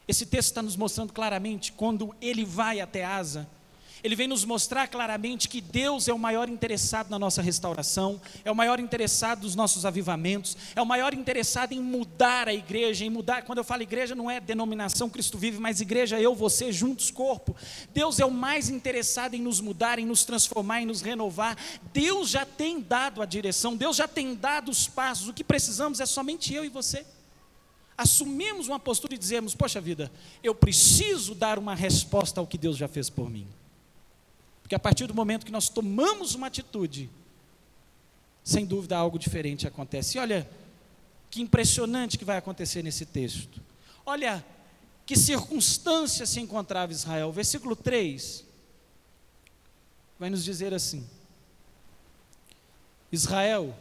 [0.08, 3.48] esse texto está nos mostrando claramente quando ele vai até Asa,
[4.06, 8.50] ele vem nos mostrar claramente que Deus é o maior interessado na nossa restauração, é
[8.52, 13.10] o maior interessado nos nossos avivamentos, é o maior interessado em mudar a igreja, em
[13.10, 13.42] mudar.
[13.42, 17.56] Quando eu falo igreja, não é denominação Cristo vive, mas igreja, eu, você, juntos, corpo.
[17.92, 21.56] Deus é o mais interessado em nos mudar, em nos transformar, em nos renovar.
[21.92, 25.26] Deus já tem dado a direção, Deus já tem dado os passos.
[25.26, 27.04] O que precisamos é somente eu e você
[27.98, 30.12] assumimos uma postura e dizemos: Poxa vida,
[30.44, 33.48] eu preciso dar uma resposta ao que Deus já fez por mim.
[34.66, 37.08] Porque a partir do momento que nós tomamos uma atitude,
[38.42, 40.18] sem dúvida algo diferente acontece.
[40.18, 40.50] E olha,
[41.30, 43.62] que impressionante que vai acontecer nesse texto.
[44.04, 44.44] Olha,
[45.06, 47.30] que circunstância se encontrava Israel.
[47.30, 48.44] Versículo 3
[50.18, 51.06] vai nos dizer assim:
[53.12, 53.72] Israel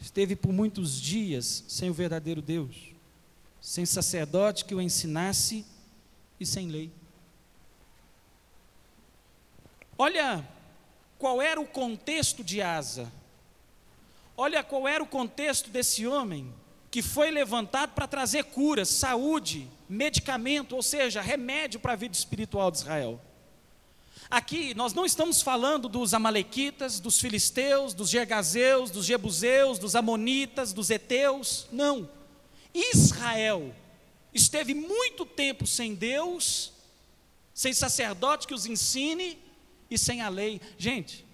[0.00, 2.94] esteve por muitos dias sem o verdadeiro Deus,
[3.60, 5.66] sem sacerdote que o ensinasse
[6.40, 6.90] e sem lei.
[9.98, 10.48] Olha
[11.18, 13.12] qual era o contexto de Asa.
[14.36, 16.54] Olha qual era o contexto desse homem
[16.88, 22.70] que foi levantado para trazer cura, saúde, medicamento, ou seja, remédio para a vida espiritual
[22.70, 23.20] de Israel.
[24.30, 30.72] Aqui nós não estamos falando dos amalequitas, dos filisteus, dos gergazeus, dos jebuseus, dos amonitas,
[30.72, 32.08] dos heteus, não.
[32.72, 33.74] Israel
[34.32, 36.72] esteve muito tempo sem Deus,
[37.52, 39.47] sem sacerdote que os ensine
[39.90, 40.60] e sem a lei.
[40.76, 41.24] Gente,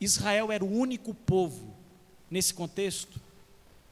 [0.00, 1.74] Israel era o único povo
[2.30, 3.20] nesse contexto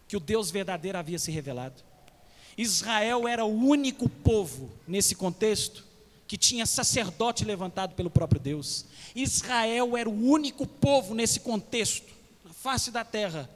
[0.07, 1.83] que o Deus verdadeiro havia se revelado.
[2.57, 5.85] Israel era o único povo nesse contexto
[6.27, 8.87] que tinha sacerdote levantado pelo próprio Deus.
[9.15, 12.13] Israel era o único povo nesse contexto,
[12.45, 13.51] na face da terra,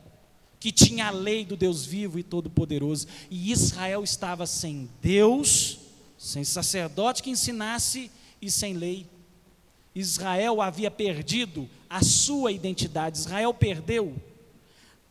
[0.61, 3.07] que tinha a lei do Deus vivo e todo-poderoso.
[3.31, 5.79] E Israel estava sem Deus,
[6.19, 8.11] sem sacerdote que ensinasse
[8.41, 9.07] e sem lei.
[9.95, 13.19] Israel havia perdido a sua identidade.
[13.19, 14.17] Israel perdeu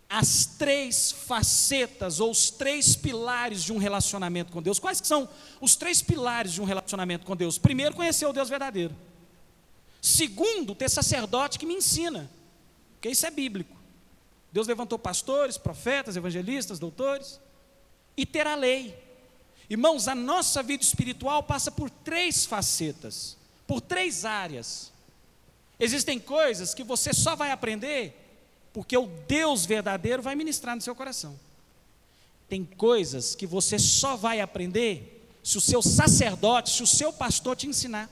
[0.10, 4.80] as três facetas ou os três pilares de um relacionamento com Deus.
[4.80, 5.28] Quais que são
[5.60, 7.58] os três pilares de um relacionamento com Deus?
[7.58, 8.96] Primeiro, conhecer o Deus verdadeiro.
[10.02, 12.30] Segundo, ter sacerdote que me ensina,
[12.94, 13.76] porque isso é bíblico.
[14.52, 17.40] Deus levantou pastores, profetas, evangelistas, doutores,
[18.16, 18.98] e ter a lei.
[19.69, 24.91] Irmãos, a nossa vida espiritual passa por três facetas, por três áreas.
[25.80, 28.13] Existem coisas que você só vai aprender
[28.73, 31.38] porque o Deus verdadeiro vai ministrar no seu coração.
[32.47, 37.56] Tem coisas que você só vai aprender se o seu sacerdote, se o seu pastor
[37.56, 38.10] te ensinar.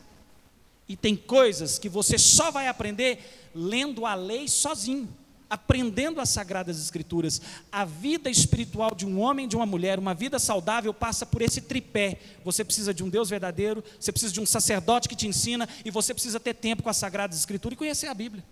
[0.87, 5.07] E tem coisas que você só vai aprender lendo a lei sozinho,
[5.55, 7.41] aprendendo as sagradas escrituras.
[7.71, 11.41] A vida espiritual de um homem e de uma mulher, uma vida saudável, passa por
[11.41, 12.19] esse tripé.
[12.43, 15.89] Você precisa de um Deus verdadeiro, você precisa de um sacerdote que te ensina, e
[15.89, 18.43] você precisa ter tempo com as sagradas escrituras e conhecer a Bíblia.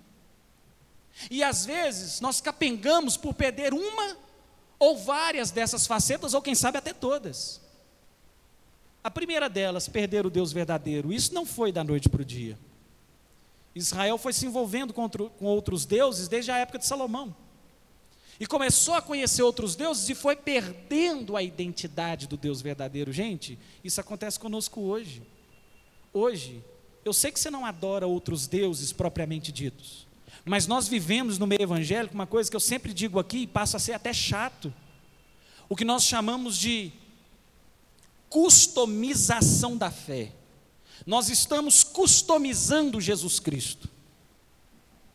[1.29, 4.17] E às vezes nós capengamos por perder uma
[4.79, 7.61] ou várias dessas facetas, ou quem sabe até todas.
[9.03, 12.57] A primeira delas, perder o Deus verdadeiro, isso não foi da noite para o dia.
[13.75, 17.35] Israel foi se envolvendo com, com outros deuses desde a época de Salomão.
[18.39, 23.11] E começou a conhecer outros deuses e foi perdendo a identidade do Deus verdadeiro.
[23.11, 25.21] Gente, isso acontece conosco hoje.
[26.11, 26.63] Hoje,
[27.05, 30.07] eu sei que você não adora outros deuses propriamente ditos.
[30.45, 33.77] Mas nós vivemos no meio evangélico uma coisa que eu sempre digo aqui e passa
[33.77, 34.73] a ser até chato.
[35.69, 36.91] O que nós chamamos de
[38.29, 40.31] customização da fé.
[41.05, 43.89] Nós estamos customizando Jesus Cristo.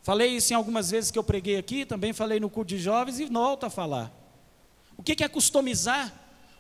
[0.03, 3.21] Falei isso em algumas vezes que eu preguei aqui, também falei no culto de jovens
[3.21, 4.12] e volto a falar.
[4.97, 6.12] O que é customizar?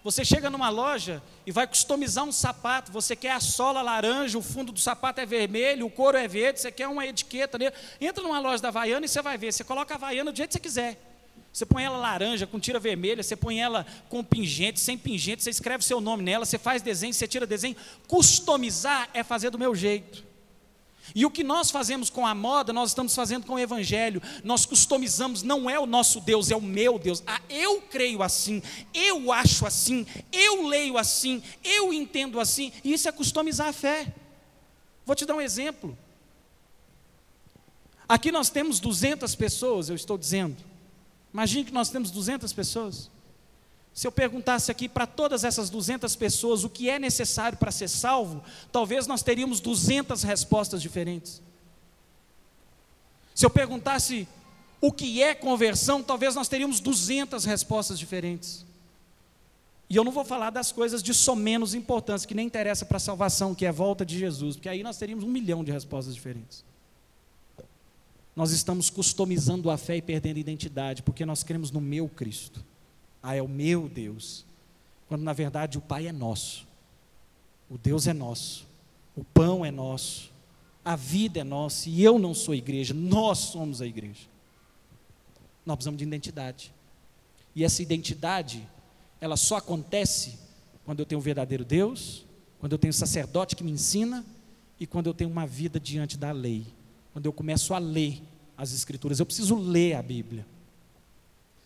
[0.04, 4.42] Você chega numa loja e vai customizar um sapato, você quer a sola laranja, o
[4.42, 7.74] fundo do sapato é vermelho, o couro é verde, você quer uma etiqueta nele.
[8.00, 10.50] Entra numa loja da Havaiana e você vai ver, você coloca a Havaiana do jeito
[10.50, 11.07] que você quiser.
[11.52, 15.50] Você põe ela laranja, com tira vermelha, você põe ela com pingente, sem pingente, você
[15.50, 17.76] escreve seu nome nela, você faz desenho, você tira desenho.
[18.06, 20.28] Customizar é fazer do meu jeito.
[21.14, 24.22] E o que nós fazemos com a moda, nós estamos fazendo com o Evangelho.
[24.44, 27.22] Nós customizamos, não é o nosso Deus, é o meu Deus.
[27.26, 32.72] Ah, eu creio assim, eu acho assim, eu leio assim, eu entendo assim.
[32.84, 34.12] E isso é customizar a fé.
[35.06, 35.96] Vou te dar um exemplo.
[38.08, 40.56] Aqui nós temos 200 pessoas, eu estou dizendo.
[41.32, 43.10] Imagine que nós temos 200 pessoas.
[43.92, 47.88] Se eu perguntasse aqui para todas essas 200 pessoas o que é necessário para ser
[47.88, 51.42] salvo, talvez nós teríamos 200 respostas diferentes.
[53.34, 54.28] Se eu perguntasse
[54.80, 58.64] o que é conversão, talvez nós teríamos 200 respostas diferentes.
[59.90, 63.00] E eu não vou falar das coisas de somenos importância, que nem interessa para a
[63.00, 66.14] salvação, que é a volta de Jesus, porque aí nós teríamos um milhão de respostas
[66.14, 66.62] diferentes.
[68.38, 72.64] Nós estamos customizando a fé e perdendo identidade, porque nós cremos no meu Cristo.
[73.20, 74.46] Ah, é o meu Deus.
[75.08, 76.64] Quando na verdade o Pai é nosso.
[77.68, 78.64] O Deus é nosso.
[79.16, 80.30] O pão é nosso.
[80.84, 81.90] A vida é nossa.
[81.90, 82.94] E eu não sou igreja.
[82.94, 84.28] Nós somos a igreja.
[85.66, 86.72] Nós precisamos de identidade.
[87.56, 88.64] E essa identidade,
[89.20, 90.38] ela só acontece
[90.84, 92.24] quando eu tenho um verdadeiro Deus,
[92.60, 94.24] quando eu tenho um sacerdote que me ensina
[94.78, 96.77] e quando eu tenho uma vida diante da lei.
[97.12, 98.22] Quando eu começo a ler
[98.58, 99.20] as Escrituras.
[99.20, 100.44] Eu preciso ler a Bíblia.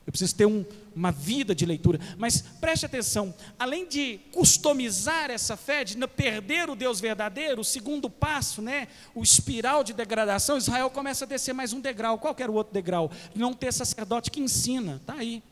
[0.07, 1.99] Eu preciso ter um, uma vida de leitura.
[2.19, 8.11] Mas preste atenção: além de customizar essa fé, de perder o Deus verdadeiro, o segundo
[8.11, 12.19] passo, né, o espiral de degradação, Israel começa a descer mais um degrau.
[12.19, 13.11] Qual era o outro degrau?
[13.35, 14.97] Não ter sacerdote que ensina.
[14.97, 15.43] Está aí.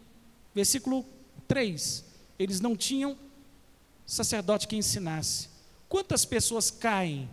[0.54, 1.06] Versículo
[1.48, 2.04] 3.
[2.38, 3.16] Eles não tinham
[4.04, 5.48] sacerdote que ensinasse.
[5.88, 7.30] Quantas pessoas caem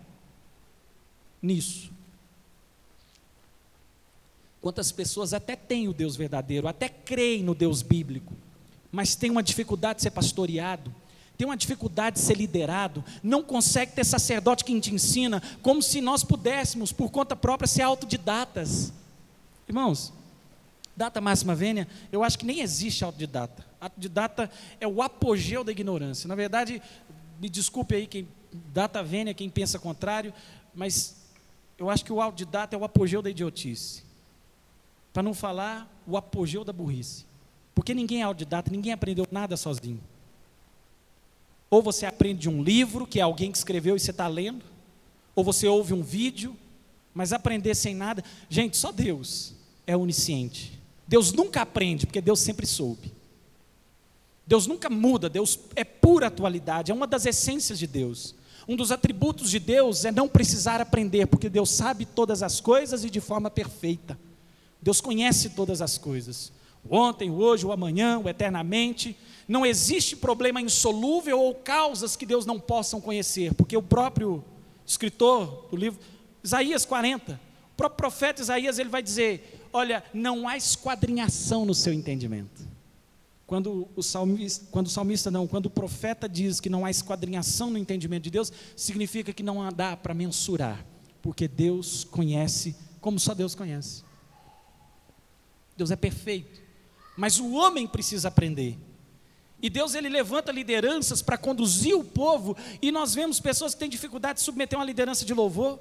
[1.41, 1.97] nisso?
[4.62, 8.34] Quantas pessoas até têm o Deus verdadeiro, até creem no Deus bíblico,
[8.91, 10.93] mas têm uma dificuldade de ser pastoreado,
[11.38, 16.01] tem uma dificuldade de ser liderado, não consegue ter sacerdote que te ensina, como se
[16.01, 18.91] nós pudéssemos, por conta própria, ser autodidatas.
[19.68, 20.12] Irmãos,
[20.95, 23.64] data máxima vênia, eu acho que nem existe autodidata.
[23.80, 24.49] Autodidata
[24.80, 26.28] é o apogeu da ignorância.
[26.28, 26.82] Na verdade,
[27.39, 28.28] me desculpe aí quem
[28.74, 30.34] data vênia, quem pensa contrário,
[30.74, 31.18] mas
[31.78, 34.07] eu acho que o autodidata é o apogeu da idiotice.
[35.18, 37.26] Para não falar o apogeu da burrice.
[37.74, 39.99] Porque ninguém é autodidata, ninguém aprendeu nada sozinho.
[41.72, 44.63] Ou você aprende de um livro, que é alguém que escreveu e você está lendo,
[45.36, 46.55] ou você ouve um vídeo,
[47.15, 48.24] mas aprender sem nada.
[48.47, 49.55] Gente, só Deus
[49.88, 50.80] é onisciente.
[51.07, 53.11] Deus nunca aprende, porque Deus sempre soube.
[54.45, 58.36] Deus nunca muda, Deus é pura atualidade, é uma das essências de Deus.
[58.68, 63.03] Um dos atributos de Deus é não precisar aprender, porque Deus sabe todas as coisas
[63.03, 64.15] e de forma perfeita.
[64.82, 66.52] Deus conhece todas as coisas.
[66.84, 69.18] O ontem, o hoje, o amanhã, o eternamente.
[69.48, 74.44] Não existe problema insolúvel ou causas que Deus não possa conhecer, porque o próprio
[74.86, 76.00] escritor do livro,
[76.44, 77.40] Isaías 40,
[77.74, 82.68] o próprio profeta Isaías, ele vai dizer: Olha, não há esquadrinhação no seu entendimento.
[83.46, 87.70] Quando o salmista, quando o salmista não, quando o profeta diz que não há esquadrinhação
[87.70, 90.86] no entendimento de Deus, significa que não dá para mensurar,
[91.22, 94.04] porque Deus conhece como só Deus conhece.
[95.78, 96.62] Deus é perfeito,
[97.16, 98.78] mas o homem precisa aprender.
[99.62, 103.90] E Deus ele levanta lideranças para conduzir o povo, e nós vemos pessoas que têm
[103.90, 105.80] dificuldade de submeter uma liderança de louvor,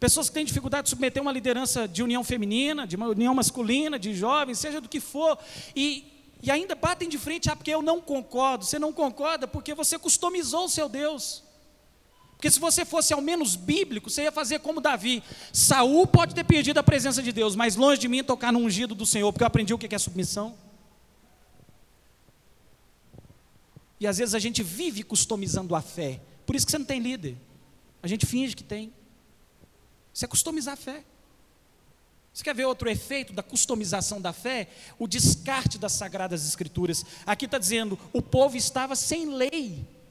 [0.00, 4.14] pessoas que têm dificuldade de submeter uma liderança de união feminina, de união masculina, de
[4.14, 5.38] jovens, seja do que for,
[5.76, 6.04] e,
[6.42, 8.64] e ainda batem de frente, ah, porque eu não concordo.
[8.64, 11.44] Você não concorda porque você customizou o seu Deus.
[12.42, 15.22] Porque se você fosse ao menos bíblico, você ia fazer como Davi.
[15.52, 18.96] Saul pode ter perdido a presença de Deus, mas longe de mim tocar no ungido
[18.96, 20.58] do Senhor, porque eu aprendi o que é submissão.
[24.00, 26.20] E às vezes a gente vive customizando a fé.
[26.44, 27.36] Por isso que você não tem líder.
[28.02, 28.92] A gente finge que tem.
[30.12, 31.04] Isso é customizar a fé.
[32.34, 34.68] Você quer ver outro efeito da customização da fé?
[34.98, 37.06] O descarte das sagradas escrituras.
[37.24, 40.01] Aqui está dizendo: o povo estava sem lei.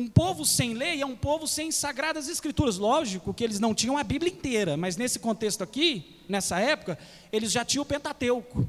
[0.00, 2.78] Um povo sem lei é um povo sem sagradas escrituras.
[2.78, 6.98] Lógico que eles não tinham a Bíblia inteira, mas nesse contexto aqui, nessa época,
[7.30, 8.66] eles já tinham o Pentateuco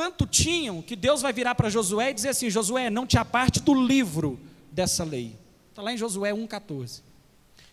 [0.00, 3.60] tanto tinham que Deus vai virar para Josué e dizer assim: Josué, não te aparte
[3.60, 4.40] do livro
[4.72, 5.36] dessa lei.
[5.68, 7.02] Está lá em Josué 1,14.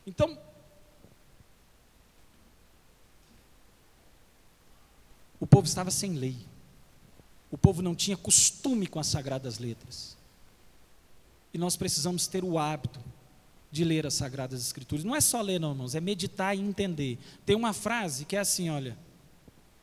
[0.06, 0.38] Então,
[5.40, 6.36] o povo estava sem lei.
[7.50, 10.17] O povo não tinha costume com as sagradas letras.
[11.54, 13.00] E nós precisamos ter o hábito
[13.72, 15.04] de ler as sagradas escrituras.
[15.04, 17.18] Não é só ler, não, irmãos, é meditar e entender.
[17.46, 18.98] Tem uma frase que é assim, olha: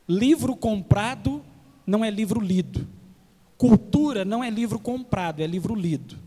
[0.07, 1.43] livro comprado
[1.85, 2.87] não é livro lido.
[3.57, 6.17] Cultura não é livro comprado, é livro lido.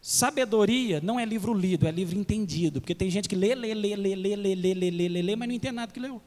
[0.00, 2.80] Sabedoria não é livro lido, é livro entendido.
[2.80, 5.48] Porque tem gente que lê, lê, lê, lê, lê, lê, lê, lê, lê, lê, mas
[5.48, 6.22] não entende nada que leu.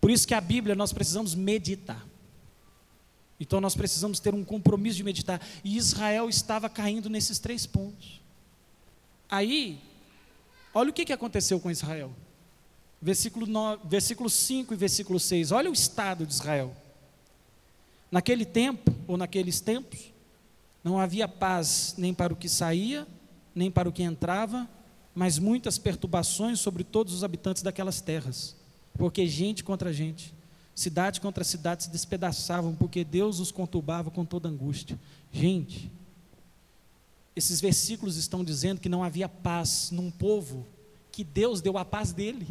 [0.00, 2.04] Por isso que a Bíblia nós precisamos meditar.
[3.40, 5.40] Então nós precisamos ter um compromisso de meditar.
[5.64, 8.20] E Israel estava caindo nesses três pontos.
[9.28, 9.80] Aí,
[10.72, 12.14] olha o que aconteceu com Israel
[13.00, 15.52] versículo, 9, versículo 5 e versículo 6.
[15.52, 16.74] Olha o estado de Israel.
[18.10, 20.12] Naquele tempo, ou naqueles tempos,
[20.82, 23.06] não havia paz nem para o que saía,
[23.54, 24.68] nem para o que entrava,
[25.14, 28.56] mas muitas perturbações sobre todos os habitantes daquelas terras,
[28.94, 30.34] porque gente contra gente,
[30.80, 34.98] cidade contra cidade se despedaçavam, porque Deus os conturbava com toda angústia.
[35.30, 35.92] Gente,
[37.36, 40.66] esses versículos estão dizendo que não havia paz num povo
[41.12, 42.46] que Deus deu a paz dele.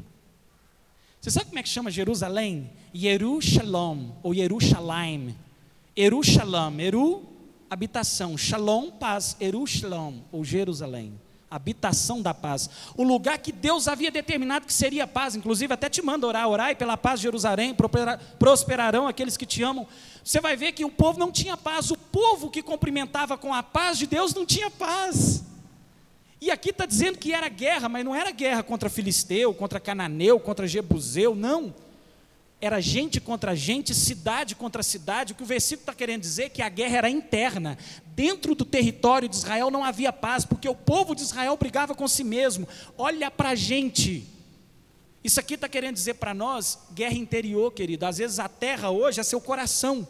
[1.20, 2.70] Você sabe como é que chama Jerusalém?
[2.96, 5.36] Yerushalom, ou Yerushalayim.
[5.98, 7.24] Yerushalam, Eru,
[7.68, 8.38] habitação.
[8.38, 9.36] Shalom, paz.
[9.42, 11.14] Yerushalom, ou Jerusalém.
[11.50, 12.70] Habitação da paz.
[12.96, 15.36] O lugar que Deus havia determinado que seria paz.
[15.36, 16.48] Inclusive, até te manda orar.
[16.48, 17.76] Orai pela paz de Jerusalém.
[18.38, 19.88] Prosperarão aqueles que te amam.
[20.24, 21.90] Você vai ver que o povo não tinha paz.
[21.90, 25.44] O povo que cumprimentava com a paz de Deus não tinha paz.
[26.42, 30.40] E aqui está dizendo que era guerra, mas não era guerra contra Filisteu, contra Cananeu,
[30.40, 31.74] contra Jebuseu, não.
[32.62, 35.32] Era gente contra gente, cidade contra cidade.
[35.32, 37.78] O que o versículo está querendo dizer é que a guerra era interna.
[38.08, 42.08] Dentro do território de Israel não havia paz, porque o povo de Israel brigava com
[42.08, 42.68] si mesmo.
[42.98, 44.28] Olha para a gente.
[45.24, 48.06] Isso aqui está querendo dizer para nós guerra interior, querido.
[48.06, 50.06] Às vezes a terra hoje é seu coração.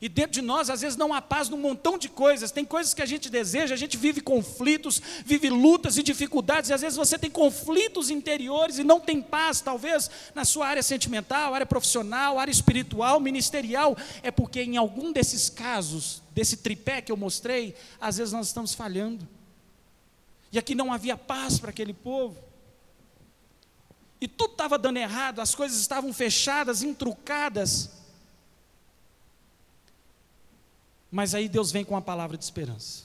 [0.00, 2.50] E dentro de nós, às vezes, não há paz num montão de coisas.
[2.50, 6.72] Tem coisas que a gente deseja, a gente vive conflitos, vive lutas e dificuldades, e
[6.72, 11.54] às vezes você tem conflitos interiores e não tem paz, talvez na sua área sentimental,
[11.54, 13.94] área profissional, área espiritual, ministerial.
[14.22, 18.72] É porque em algum desses casos, desse tripé que eu mostrei, às vezes nós estamos
[18.72, 19.28] falhando.
[20.50, 22.38] E aqui não havia paz para aquele povo.
[24.18, 27.99] E tudo estava dando errado, as coisas estavam fechadas, intrucadas.
[31.10, 33.04] Mas aí Deus vem com uma palavra de esperança.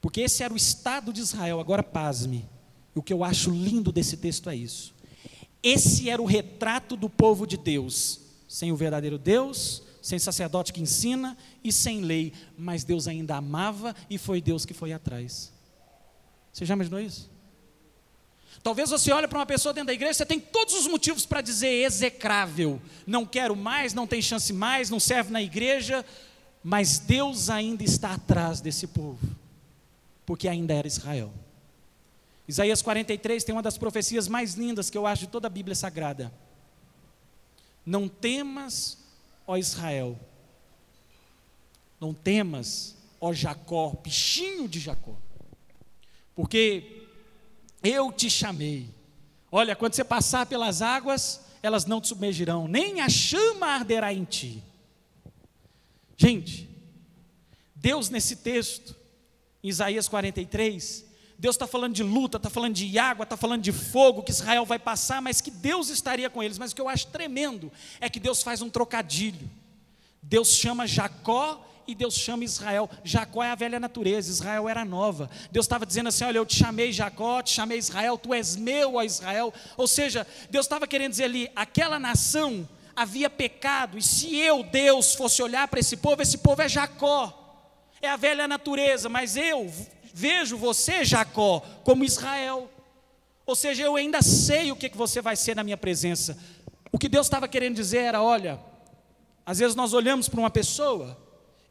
[0.00, 2.46] Porque esse era o estado de Israel, agora pasme.
[2.94, 4.94] O que eu acho lindo desse texto é isso.
[5.62, 10.82] Esse era o retrato do povo de Deus, sem o verdadeiro Deus, sem sacerdote que
[10.82, 15.50] ensina e sem lei, mas Deus ainda amava e foi Deus que foi atrás.
[16.52, 17.30] Você já imaginou isso?
[18.62, 21.40] Talvez você olhe para uma pessoa dentro da igreja, você tem todos os motivos para
[21.40, 26.04] dizer execrável, não quero mais, não tem chance mais, não serve na igreja,
[26.62, 29.20] mas Deus ainda está atrás desse povo,
[30.24, 31.32] porque ainda era Israel.
[32.48, 35.74] Isaías 43 tem uma das profecias mais lindas que eu acho de toda a Bíblia
[35.74, 36.32] Sagrada.
[37.84, 38.98] Não temas,
[39.46, 40.18] ó Israel,
[42.00, 45.16] não temas, ó Jacó, bichinho de Jacó,
[46.34, 47.03] porque
[47.84, 48.88] eu te chamei.
[49.52, 54.24] Olha, quando você passar pelas águas, elas não te submergirão, nem a chama arderá em
[54.24, 54.62] ti.
[56.16, 56.68] Gente,
[57.76, 58.96] Deus nesse texto,
[59.62, 61.04] em Isaías 43,
[61.38, 64.64] Deus está falando de luta, está falando de água, está falando de fogo que Israel
[64.64, 66.58] vai passar, mas que Deus estaria com eles.
[66.58, 67.70] Mas o que eu acho tremendo
[68.00, 69.50] é que Deus faz um trocadilho.
[70.22, 72.88] Deus chama Jacó e Deus chama Israel.
[73.02, 75.30] Jacó é a velha natureza, Israel era nova.
[75.50, 78.94] Deus estava dizendo assim: Olha, eu te chamei Jacó, te chamei Israel, tu és meu,
[78.94, 79.52] ó Israel.
[79.76, 85.14] Ou seja, Deus estava querendo dizer ali: aquela nação havia pecado, e se eu, Deus,
[85.14, 87.60] fosse olhar para esse povo, esse povo é Jacó,
[88.00, 89.70] é a velha natureza, mas eu
[90.12, 92.70] vejo você, Jacó, como Israel.
[93.44, 96.38] Ou seja, eu ainda sei o que, que você vai ser na minha presença.
[96.90, 98.60] O que Deus estava querendo dizer era: olha,
[99.44, 101.23] às vezes nós olhamos para uma pessoa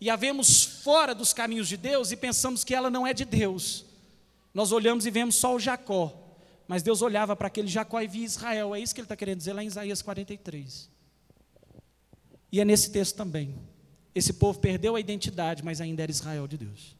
[0.03, 3.23] e a vemos fora dos caminhos de Deus e pensamos que ela não é de
[3.23, 3.85] Deus.
[4.53, 6.13] Nós olhamos e vemos só o Jacó,
[6.67, 8.75] mas Deus olhava para aquele Jacó e via Israel.
[8.75, 10.89] É isso que ele está querendo dizer lá em Isaías 43.
[12.51, 13.55] E é nesse texto também.
[14.13, 16.97] Esse povo perdeu a identidade, mas ainda era Israel de Deus.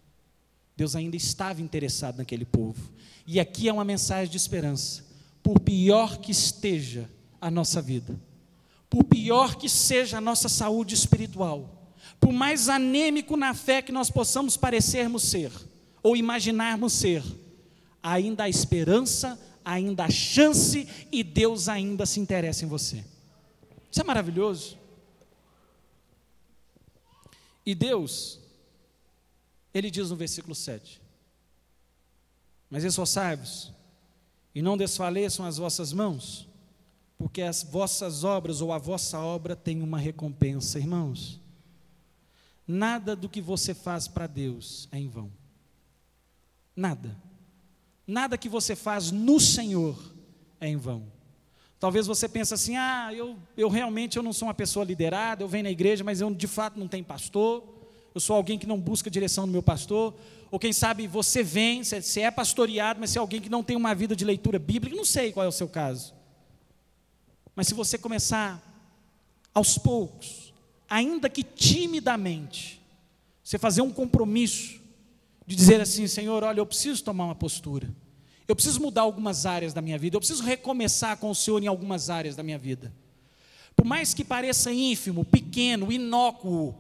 [0.74, 2.90] Deus ainda estava interessado naquele povo.
[3.28, 5.04] E aqui é uma mensagem de esperança.
[5.44, 7.10] Por pior que esteja
[7.42, 8.18] a nossa vida,
[8.90, 11.83] por pior que seja a nossa saúde espiritual,
[12.24, 15.52] por mais anêmico na fé que nós possamos parecermos ser,
[16.02, 17.22] ou imaginarmos ser,
[18.02, 23.04] ainda há esperança, ainda há chance e Deus ainda se interessa em você.
[23.92, 24.78] Isso é maravilhoso.
[27.66, 28.40] E Deus,
[29.74, 31.02] Ele diz no versículo 7:
[32.70, 33.74] Mas esforçai-vos,
[34.56, 36.48] e não desfaleçam as vossas mãos,
[37.18, 41.43] porque as vossas obras ou a vossa obra tem uma recompensa, irmãos.
[42.68, 45.32] Nada do que você faz para Deus é em vão.
[46.76, 47.16] Nada.
[48.08, 49.98] Nada que você faz no Senhor
[50.60, 51.12] é em vão.
[51.80, 55.48] Talvez você pense assim: ah, eu, eu realmente eu não sou uma pessoa liderada, eu
[55.48, 57.64] venho na igreja, mas eu de fato não tenho pastor,
[58.16, 60.14] eu sou alguém que não busca direção do meu pastor.
[60.50, 63.76] Ou quem sabe você vem, você é pastoreado, mas você é alguém que não tem
[63.76, 66.14] uma vida de leitura bíblica, não sei qual é o seu caso.
[67.56, 68.62] Mas se você começar
[69.54, 70.43] aos poucos,
[70.94, 72.80] ainda que timidamente,
[73.44, 74.80] você fazer um compromisso
[75.46, 77.90] de dizer assim: Senhor, olha, eu preciso tomar uma postura,
[78.48, 81.66] eu preciso mudar algumas áreas da minha vida, eu preciso recomeçar com o Senhor em
[81.66, 82.94] algumas áreas da minha vida.
[83.76, 86.76] Por mais que pareça ínfimo, pequeno, inócuo,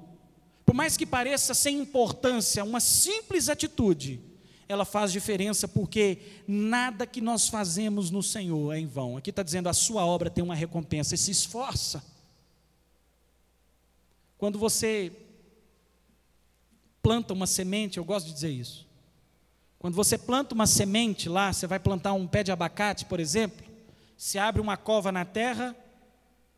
[0.63, 4.19] por mais que pareça sem importância, uma simples atitude,
[4.69, 9.17] ela faz diferença porque nada que nós fazemos no Senhor é em vão.
[9.17, 12.12] Aqui está dizendo: a sua obra tem uma recompensa, e se esforça.
[14.43, 15.09] Quando você
[17.01, 18.85] planta uma semente, eu gosto de dizer isso.
[19.79, 23.65] Quando você planta uma semente lá, você vai plantar um pé de abacate, por exemplo,
[24.17, 25.73] se abre uma cova na terra,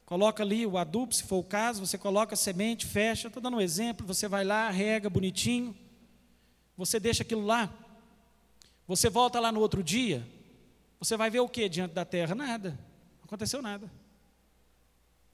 [0.04, 3.58] coloca ali o adubo, se for o caso, você coloca a semente, fecha, estou dando
[3.58, 5.78] um exemplo, você vai lá, rega bonitinho,
[6.76, 7.72] você deixa aquilo lá,
[8.88, 10.28] você volta lá no outro dia,
[10.98, 12.34] você vai ver o que diante da terra?
[12.34, 12.72] Nada,
[13.20, 13.92] não aconteceu nada.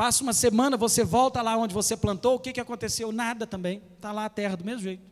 [0.01, 3.11] Passa uma semana, você volta lá onde você plantou, o que, que aconteceu?
[3.11, 3.83] Nada também.
[3.97, 5.03] Está lá a terra do mesmo jeito.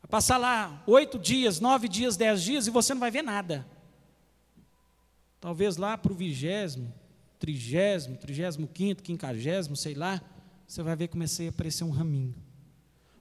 [0.00, 3.66] Vai passar lá oito dias, nove dias, dez dias e você não vai ver nada.
[5.38, 6.90] Talvez lá para o vigésimo,
[7.38, 10.22] trigésimo, trigésimo quinto, quinquagésimo, sei lá,
[10.66, 12.34] você vai ver que comecei a aparecer um raminho.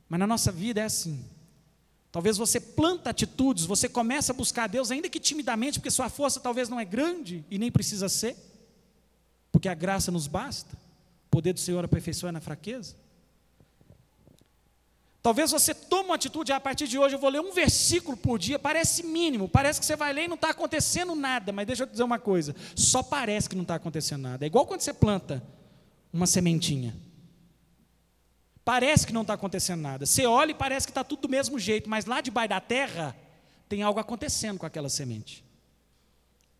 [0.08, 1.26] Mas na nossa vida é assim.
[2.14, 6.08] Talvez você planta atitudes, você começa a buscar a Deus, ainda que timidamente, porque sua
[6.08, 8.38] força talvez não é grande e nem precisa ser,
[9.52, 10.76] porque a graça nos basta,
[11.28, 12.96] o poder do Senhor aperfeiçoa na fraqueza.
[15.22, 18.18] Talvez você tome uma atitude, ah, a partir de hoje eu vou ler um versículo
[18.18, 21.68] por dia, parece mínimo, parece que você vai ler e não está acontecendo nada, mas
[21.68, 24.46] deixa eu te dizer uma coisa, só parece que não está acontecendo nada.
[24.46, 25.44] É igual quando você planta
[26.12, 26.96] uma sementinha.
[28.66, 30.06] Parece que não está acontecendo nada.
[30.06, 33.16] Você olha e parece que está tudo do mesmo jeito, mas lá debaixo da terra
[33.70, 35.44] tem algo acontecendo com aquela semente.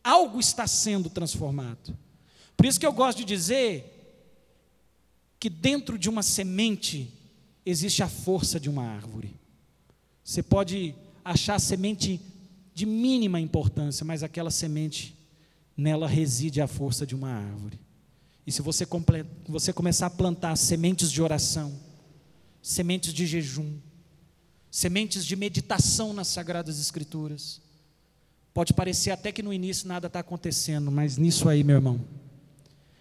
[0.04, 1.98] Algo está sendo transformado.
[2.62, 3.92] Por isso que eu gosto de dizer
[5.40, 7.12] que dentro de uma semente
[7.66, 9.34] existe a força de uma árvore.
[10.24, 10.94] Você pode
[11.26, 12.22] achar a semente
[12.72, 15.18] de mínima importância, mas aquela semente,
[15.76, 17.80] nela reside a força de uma árvore.
[18.46, 18.88] E se você,
[19.48, 21.74] você começar a plantar sementes de oração,
[22.62, 23.80] sementes de jejum,
[24.70, 27.60] sementes de meditação nas Sagradas Escrituras,
[28.54, 32.00] pode parecer até que no início nada está acontecendo, mas nisso aí, meu irmão,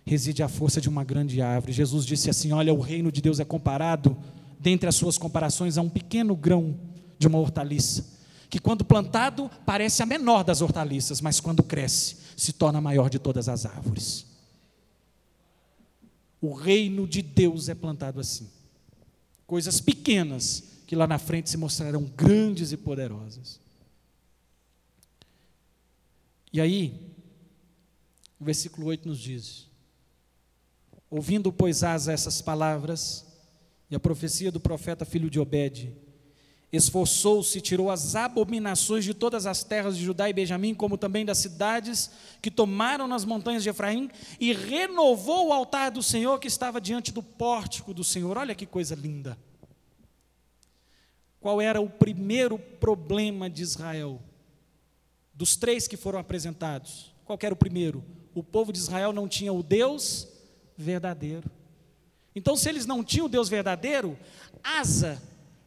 [0.04, 1.72] reside a força de uma grande árvore.
[1.72, 4.16] Jesus disse assim: Olha, o reino de Deus é comparado
[4.58, 6.78] dentre as suas comparações, a um pequeno grão
[7.18, 12.52] de uma hortaliça, que quando plantado parece a menor das hortaliças, mas quando cresce, se
[12.52, 14.26] torna a maior de todas as árvores.
[16.40, 18.48] O reino de Deus é plantado assim.
[19.46, 23.60] Coisas pequenas que lá na frente se mostrarão grandes e poderosas.
[26.52, 27.14] E aí,
[28.40, 29.69] o versículo 8 nos diz:
[31.10, 33.26] Ouvindo, pois, Asa essas palavras,
[33.90, 35.92] e a profecia do profeta filho de Obed.
[36.72, 41.38] Esforçou-se, tirou as abominações de todas as terras de Judá e Benjamim, como também das
[41.38, 44.08] cidades que tomaram nas montanhas de Efraim,
[44.38, 48.38] e renovou o altar do Senhor que estava diante do pórtico do Senhor.
[48.38, 49.36] Olha que coisa linda.
[51.40, 54.22] Qual era o primeiro problema de Israel?
[55.34, 58.04] Dos três que foram apresentados, qual era o primeiro?
[58.32, 60.28] O povo de Israel não tinha o Deus
[60.82, 61.50] verdadeiro.
[62.34, 64.18] Então, se eles não tinham o Deus verdadeiro,
[64.62, 65.20] Asa,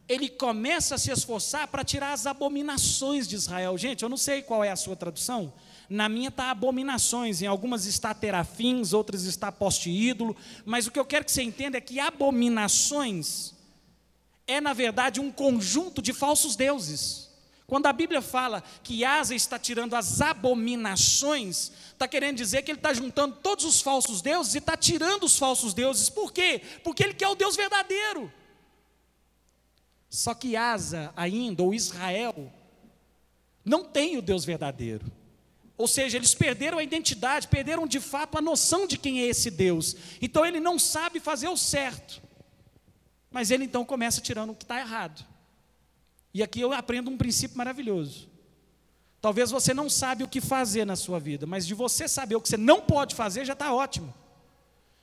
[0.08, 3.76] ele começa a se esforçar para tirar as abominações de Israel.
[3.76, 5.52] Gente, eu não sei qual é a sua tradução.
[5.88, 10.34] Na minha está abominações, em algumas está terafins, outras está poste ídolo,
[10.64, 13.54] mas o que eu quero que você entenda é que abominações
[14.46, 17.23] é, na verdade, um conjunto de falsos deuses.
[17.66, 22.78] Quando a Bíblia fala que Asa está tirando as abominações, está querendo dizer que ele
[22.78, 26.10] está juntando todos os falsos deuses e está tirando os falsos deuses.
[26.10, 26.60] Por quê?
[26.82, 28.30] Porque ele quer o Deus verdadeiro.
[30.10, 32.52] Só que Asa ainda, ou Israel,
[33.64, 35.10] não tem o Deus verdadeiro.
[35.76, 39.50] Ou seja, eles perderam a identidade, perderam de fato a noção de quem é esse
[39.50, 39.96] Deus.
[40.20, 42.22] Então ele não sabe fazer o certo.
[43.30, 45.26] Mas ele então começa tirando o que está errado.
[46.34, 48.28] E aqui eu aprendo um princípio maravilhoso.
[49.20, 52.40] Talvez você não sabe o que fazer na sua vida, mas de você saber o
[52.40, 54.12] que você não pode fazer já está ótimo.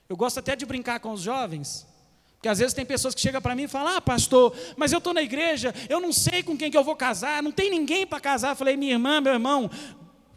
[0.09, 1.88] Eu gosto até de brincar com os jovens,
[2.34, 4.97] porque às vezes tem pessoas que chegam para mim e falam: Ah, pastor, mas eu
[4.97, 8.05] estou na igreja, eu não sei com quem que eu vou casar, não tem ninguém
[8.05, 8.49] para casar.
[8.49, 9.71] Eu falei: Minha irmã, meu irmão,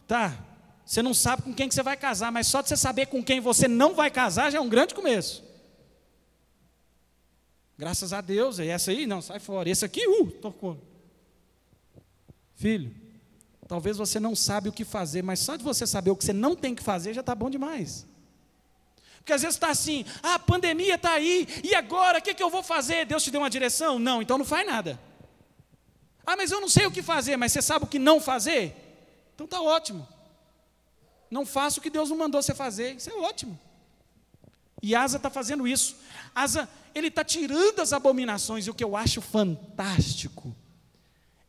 [0.07, 0.33] tá,
[0.87, 3.23] você não sabe com quem que você vai casar, mas só de você saber com
[3.23, 5.43] quem você não vai casar já é um grande começo.
[7.77, 9.07] Graças a Deus, é essa aí?
[9.07, 9.69] Não, sai fora.
[9.69, 10.79] Esse aqui, uh, tocou.
[12.55, 12.95] Filho,
[13.67, 16.33] talvez você não sabe o que fazer, mas só de você saber o que você
[16.33, 18.07] não tem que fazer já está bom demais.
[19.19, 22.43] Porque às vezes está assim, ah, a pandemia está aí, e agora, o que, que
[22.43, 23.07] eu vou fazer?
[23.07, 23.99] Deus te deu uma direção?
[23.99, 25.01] Não, então não faz nada.
[26.27, 28.75] Ah, mas eu não sei o que fazer, mas você sabe o que não fazer?
[29.35, 30.07] Então está ótimo.
[31.31, 33.59] Não faça o que Deus não mandou você fazer, isso é ótimo.
[34.83, 35.97] E Asa está fazendo isso.
[36.35, 40.55] Asa, ele está tirando as abominações, e o que eu acho fantástico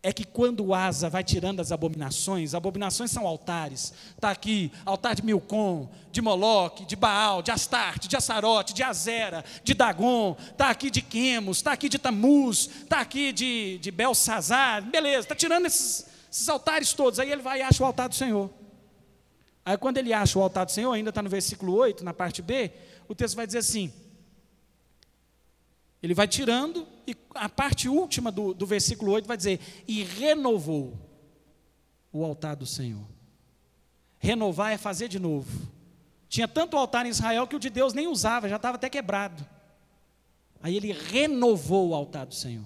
[0.05, 3.91] é que quando Asa vai tirando as abominações, abominações são altares.
[4.11, 9.43] Está aqui, altar de Milcom, de Moloque, de Baal, de Astarte, de Assarote, de Azera,
[9.63, 14.83] de Dagon, está aqui de Quemos, está aqui de Tamuz, está aqui de, de Belsazar,
[14.83, 17.19] beleza, está tirando esses, esses altares todos.
[17.19, 18.51] Aí ele vai e acha o altar do Senhor.
[19.65, 22.43] Aí quando ele acha o altar do Senhor, ainda está no versículo 8, na parte
[22.43, 22.71] B,
[23.07, 23.91] o texto vai dizer assim:
[26.01, 30.93] ele vai tirando, e a parte última do, do versículo 8 vai dizer: E renovou
[32.11, 33.05] o altar do Senhor.
[34.19, 35.67] Renovar é fazer de novo.
[36.29, 39.45] Tinha tanto altar em Israel que o de Deus nem usava, já estava até quebrado.
[40.61, 42.65] Aí ele renovou o altar do Senhor.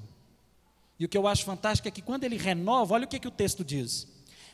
[0.99, 3.27] E o que eu acho fantástico é que quando ele renova, olha o que, que
[3.27, 4.07] o texto diz: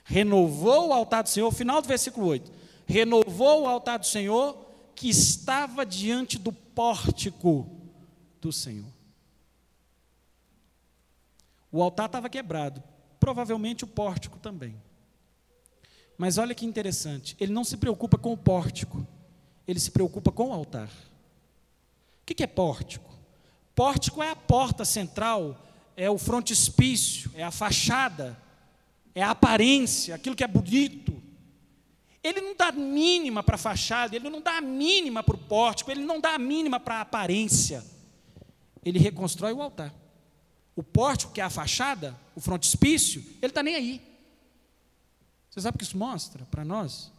[0.03, 2.51] renovou o altar do Senhor, final do versículo 8:
[2.85, 4.57] renovou o altar do Senhor
[4.95, 7.74] que estava diante do pórtico
[8.45, 8.85] do Senhor.
[11.71, 12.81] O altar estava quebrado,
[13.19, 14.75] provavelmente o pórtico também.
[16.15, 19.05] Mas olha que interessante, ele não se preocupa com o pórtico,
[19.67, 20.89] ele se preocupa com o altar.
[22.21, 23.13] O que é pórtico?
[23.73, 25.59] Pórtico é a porta central,
[25.97, 28.37] é o frontispício, é a fachada,
[29.15, 31.19] é a aparência, aquilo que é bonito.
[32.23, 35.89] Ele não dá mínima para a fachada, ele não dá a mínima para o pórtico,
[35.89, 37.94] ele não dá a mínima para a aparência.
[38.85, 39.93] Ele reconstrói o altar.
[40.75, 44.15] O pórtico, que é a fachada, o frontispício, ele está nem aí.
[45.49, 47.11] Você sabe o que isso mostra para nós?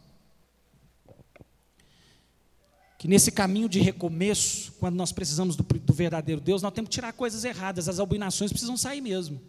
[2.97, 6.95] Que nesse caminho de recomeço, quando nós precisamos do, do, verdadeiro Deus, nós temos que
[6.95, 9.41] tirar coisas erradas, as abominações precisam sair mesmo.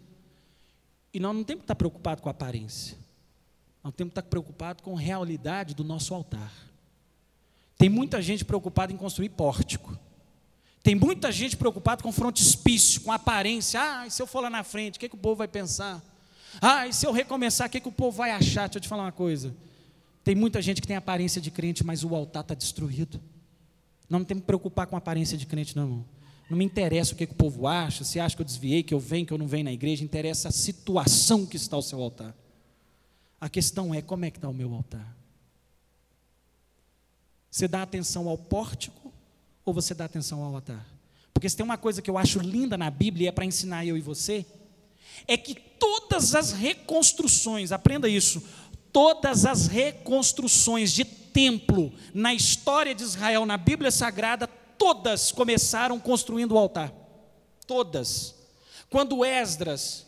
[1.13, 2.97] E nós não temos que estar preocupados com a aparência,
[3.83, 6.51] nós temos que estar preocupados com a realidade do nosso altar.
[7.77, 9.97] Tem muita gente preocupada em construir pórtico.
[10.81, 13.79] Tem muita gente preocupada com frontispício, com aparência.
[13.81, 16.01] Ah, e se eu for lá na frente, o que, que o povo vai pensar?
[16.61, 18.67] Ah, e se eu recomeçar, o que, que o povo vai achar?
[18.67, 19.53] Deixa eu te falar uma coisa.
[20.23, 23.19] Tem muita gente que tem aparência de crente, mas o altar está destruído.
[24.09, 26.03] Não, tem que preocupar com a aparência de crente, não.
[26.49, 28.93] Não me interessa o que, que o povo acha, se acha que eu desviei, que
[28.93, 32.01] eu venho, que eu não venho na igreja, interessa a situação que está o seu
[32.01, 32.35] altar.
[33.39, 35.15] A questão é como é que está o meu altar.
[37.51, 38.98] Você dá atenção ao pórtico
[39.65, 40.85] ou você dá atenção ao altar?
[41.33, 43.85] Porque se tem uma coisa que eu acho linda na Bíblia e é para ensinar
[43.85, 44.45] eu e você,
[45.27, 48.43] é que todas as reconstruções, aprenda isso,
[48.91, 56.53] todas as reconstruções de templo na história de Israel, na Bíblia Sagrada, todas começaram construindo
[56.53, 56.91] o altar.
[57.67, 58.35] Todas.
[58.89, 60.07] Quando Esdras,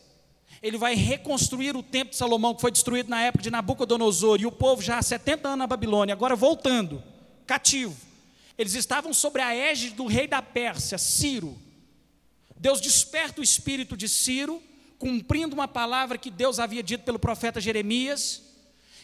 [0.61, 4.45] ele vai reconstruir o templo de Salomão, que foi destruído na época de Nabucodonosor, e
[4.45, 7.03] o povo já há 70 anos na Babilônia, agora voltando,
[7.45, 8.10] cativo.
[8.57, 11.57] Eles estavam sobre a égide do rei da Pérsia, Ciro.
[12.57, 14.61] Deus desperta o espírito de Ciro,
[14.99, 18.43] cumprindo uma palavra que Deus havia dito pelo profeta Jeremias.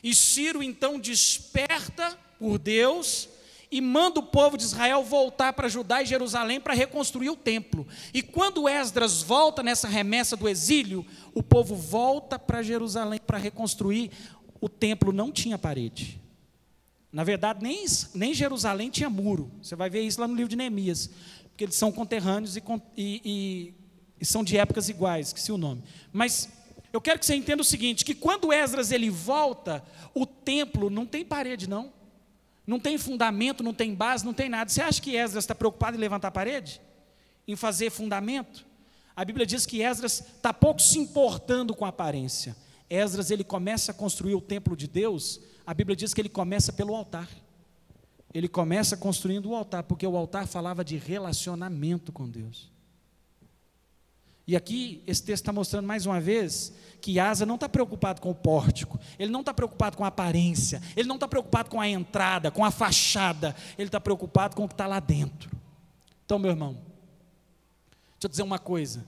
[0.03, 3.27] E Ciro então desperta por Deus
[3.69, 7.85] e manda o povo de Israel voltar para Judá e Jerusalém para reconstruir o templo.
[8.13, 14.11] E quando Esdras volta nessa remessa do exílio, o povo volta para Jerusalém para reconstruir.
[14.61, 16.19] O templo não tinha parede.
[17.17, 19.51] Na verdade, nem, nem Jerusalém tinha muro.
[19.59, 21.09] Você vai ver isso lá no livro de Neemias,
[21.49, 22.61] porque eles são conterrâneos e,
[22.95, 23.73] e,
[24.21, 25.83] e são de épocas iguais, que se o nome.
[26.13, 26.47] Mas
[26.93, 31.07] eu quero que você entenda o seguinte, que quando Esdras ele volta, o templo não
[31.07, 31.91] tem parede não.
[32.67, 34.69] Não tem fundamento, não tem base, não tem nada.
[34.69, 36.79] Você acha que Esdras está preocupado em levantar a parede?
[37.47, 38.63] Em fazer fundamento?
[39.15, 42.55] A Bíblia diz que Esdras está pouco se importando com a aparência.
[42.89, 46.71] Esdras ele começa a construir o templo de Deus, a Bíblia diz que ele começa
[46.71, 47.29] pelo altar.
[48.33, 52.71] Ele começa construindo o altar, porque o altar falava de relacionamento com Deus.
[54.47, 58.31] E aqui esse texto está mostrando mais uma vez que Asa não está preocupado com
[58.31, 61.87] o pórtico, ele não está preocupado com a aparência, ele não está preocupado com a
[61.87, 65.51] entrada, com a fachada, ele está preocupado com o que está lá dentro.
[66.25, 69.05] Então, meu irmão, deixa eu dizer uma coisa: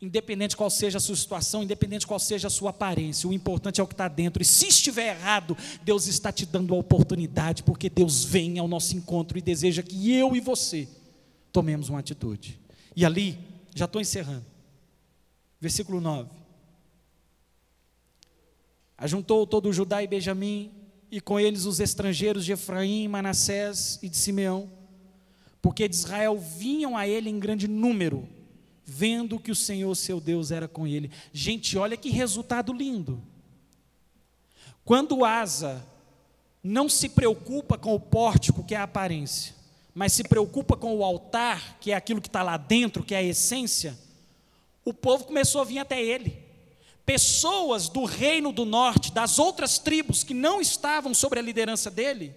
[0.00, 3.84] independente qual seja a sua situação, independente qual seja a sua aparência, o importante é
[3.84, 4.42] o que está dentro.
[4.42, 8.96] E se estiver errado, Deus está te dando a oportunidade, porque Deus vem ao nosso
[8.96, 10.88] encontro e deseja que eu e você
[11.52, 12.60] tomemos uma atitude.
[12.94, 13.38] E ali,
[13.74, 14.44] já estou encerrando.
[15.60, 16.30] Versículo 9.
[18.96, 20.72] Ajuntou todo Judá e Benjamim,
[21.10, 24.70] e com eles os estrangeiros de Efraim, Manassés e de Simeão,
[25.62, 28.28] porque de Israel vinham a ele em grande número,
[28.90, 31.10] vendo que o Senhor seu Deus era com ele.
[31.30, 33.22] Gente, olha que resultado lindo.
[34.82, 35.84] Quando Asa
[36.64, 39.54] não se preocupa com o pórtico, que é a aparência,
[39.94, 43.18] mas se preocupa com o altar, que é aquilo que está lá dentro, que é
[43.18, 43.94] a essência,
[44.82, 46.42] o povo começou a vir até ele.
[47.04, 52.34] Pessoas do reino do norte, das outras tribos que não estavam sobre a liderança dele,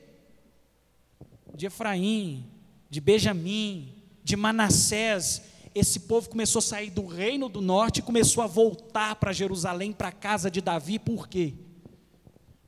[1.56, 2.46] de Efraim,
[2.90, 5.44] de Benjamim, de Manassés,
[5.74, 9.94] esse povo começou a sair do reino do norte e começou a voltar para Jerusalém,
[9.94, 11.54] para a casa de Davi, por quê?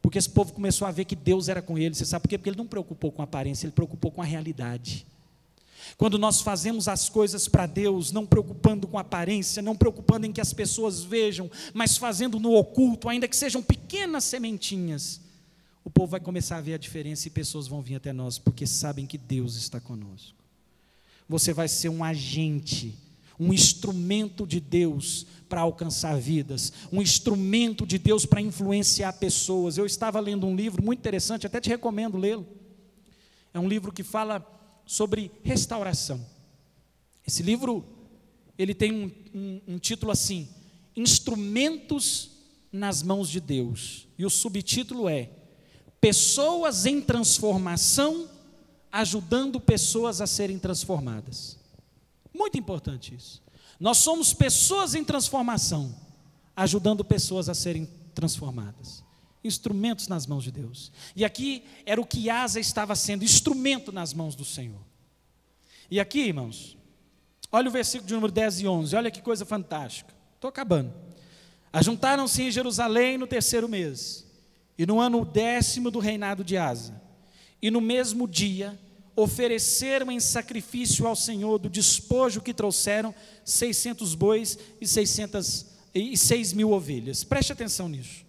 [0.02, 1.96] Porque esse povo começou a ver que Deus era com ele.
[1.96, 2.38] Você sabe por quê?
[2.38, 5.06] Porque ele não preocupou com a aparência, ele preocupou com a realidade.
[5.98, 10.42] Quando nós fazemos as coisas para Deus, não preocupando com aparência, não preocupando em que
[10.42, 15.22] as pessoas vejam, mas fazendo no oculto, ainda que sejam pequenas sementinhas,
[15.84, 18.66] o povo vai começar a ver a diferença e pessoas vão vir até nós, porque
[18.66, 20.43] sabem que Deus está conosco.
[21.28, 22.98] Você vai ser um agente,
[23.40, 29.78] um instrumento de Deus para alcançar vidas, um instrumento de Deus para influenciar pessoas.
[29.78, 32.48] Eu estava lendo um livro muito interessante, até te recomendo lê-lo.
[33.54, 34.44] É um livro que fala
[34.86, 36.26] sobre restauração.
[37.26, 37.86] Esse livro
[38.58, 40.48] ele tem um, um, um título assim:
[40.96, 42.32] Instrumentos
[42.72, 44.08] nas mãos de Deus.
[44.18, 45.30] E o subtítulo é
[46.02, 48.28] Pessoas em transformação
[48.94, 51.58] ajudando pessoas a serem transformadas.
[52.32, 53.42] Muito importante isso.
[53.80, 55.94] Nós somos pessoas em transformação,
[56.56, 59.04] ajudando pessoas a serem transformadas.
[59.44, 60.92] Instrumentos nas mãos de Deus.
[61.16, 64.80] E aqui era o que Asa estava sendo, instrumento nas mãos do Senhor.
[65.90, 66.78] E aqui, irmãos,
[67.52, 70.14] olha o versículo de número 10 e 11, olha que coisa fantástica.
[70.36, 70.94] Estou acabando.
[71.74, 74.24] Ajuntaram-se em Jerusalém no terceiro mês,
[74.78, 77.03] e no ano décimo do reinado de Asa.
[77.64, 78.78] E no mesmo dia,
[79.16, 86.52] ofereceram em sacrifício ao Senhor do despojo que trouxeram 600 bois e 600 e 6
[86.52, 87.24] mil ovelhas.
[87.24, 88.26] Preste atenção nisso.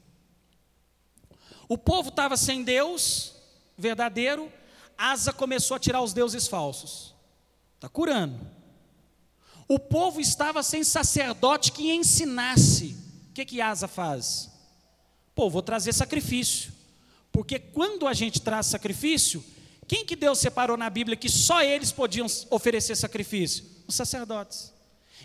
[1.69, 3.35] O povo estava sem Deus
[3.77, 4.53] verdadeiro,
[4.97, 7.13] Asa começou a tirar os deuses falsos.
[7.75, 8.39] Está curando.
[9.67, 12.97] O povo estava sem sacerdote que ensinasse.
[13.31, 14.49] O que, que Asa faz?
[15.35, 16.74] Pô, vou trazer sacrifício.
[17.35, 19.45] Porque quando a gente traz sacrifício,
[19.89, 23.65] quem que Deus separou na Bíblia que só eles podiam oferecer sacrifício?
[23.89, 24.73] Os sacerdotes.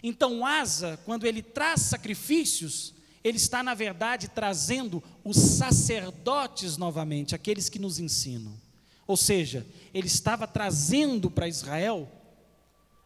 [0.01, 7.70] Então, Asa, quando ele traz sacrifícios, ele está, na verdade, trazendo os sacerdotes novamente, aqueles
[7.70, 8.60] que nos ensinam.
[9.05, 12.12] Ou seja, ele estava trazendo para Israel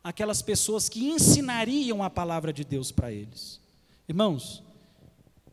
[0.02, 3.60] aquelas pessoas que ensinariam a palavra de Deus para eles.
[4.08, 4.64] Irmãos,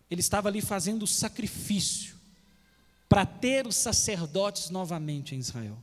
[0.08, 2.19] ele estava ali fazendo sacrifício
[3.10, 5.76] para ter os sacerdotes novamente em Israel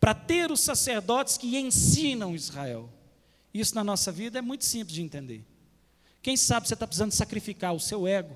[0.00, 2.88] para ter os sacerdotes que ensinam Israel.
[3.52, 5.44] Isso na nossa vida é muito simples de entender.
[6.22, 8.34] Quem sabe você está precisando sacrificar o seu ego?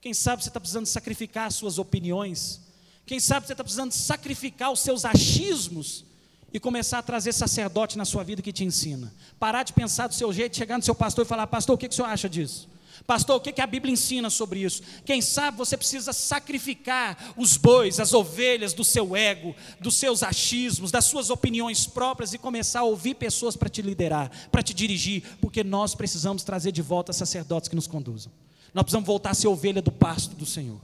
[0.00, 2.60] Quem sabe você está precisando sacrificar as suas opiniões?
[3.06, 6.04] Quem sabe você está precisando sacrificar os seus achismos
[6.52, 9.12] e começar a trazer sacerdote na sua vida que te ensina?
[9.38, 11.88] Parar de pensar do seu jeito, chegar no seu pastor e falar: Pastor, o que,
[11.88, 12.68] que o senhor acha disso?
[13.06, 14.82] Pastor, o que, a Bíblia ensina sobre isso?
[15.04, 20.90] Quem sabe você precisa sacrificar os bois, as ovelhas do seu ego, dos seus achismos,
[20.90, 25.22] das suas opiniões próprias e começar a ouvir pessoas para te liderar, para te dirigir,
[25.40, 28.32] porque nós precisamos trazer de volta sacerdotes que nos conduzam.
[28.72, 30.80] Nós precisamos voltar a ser ovelha do pasto do Senhor.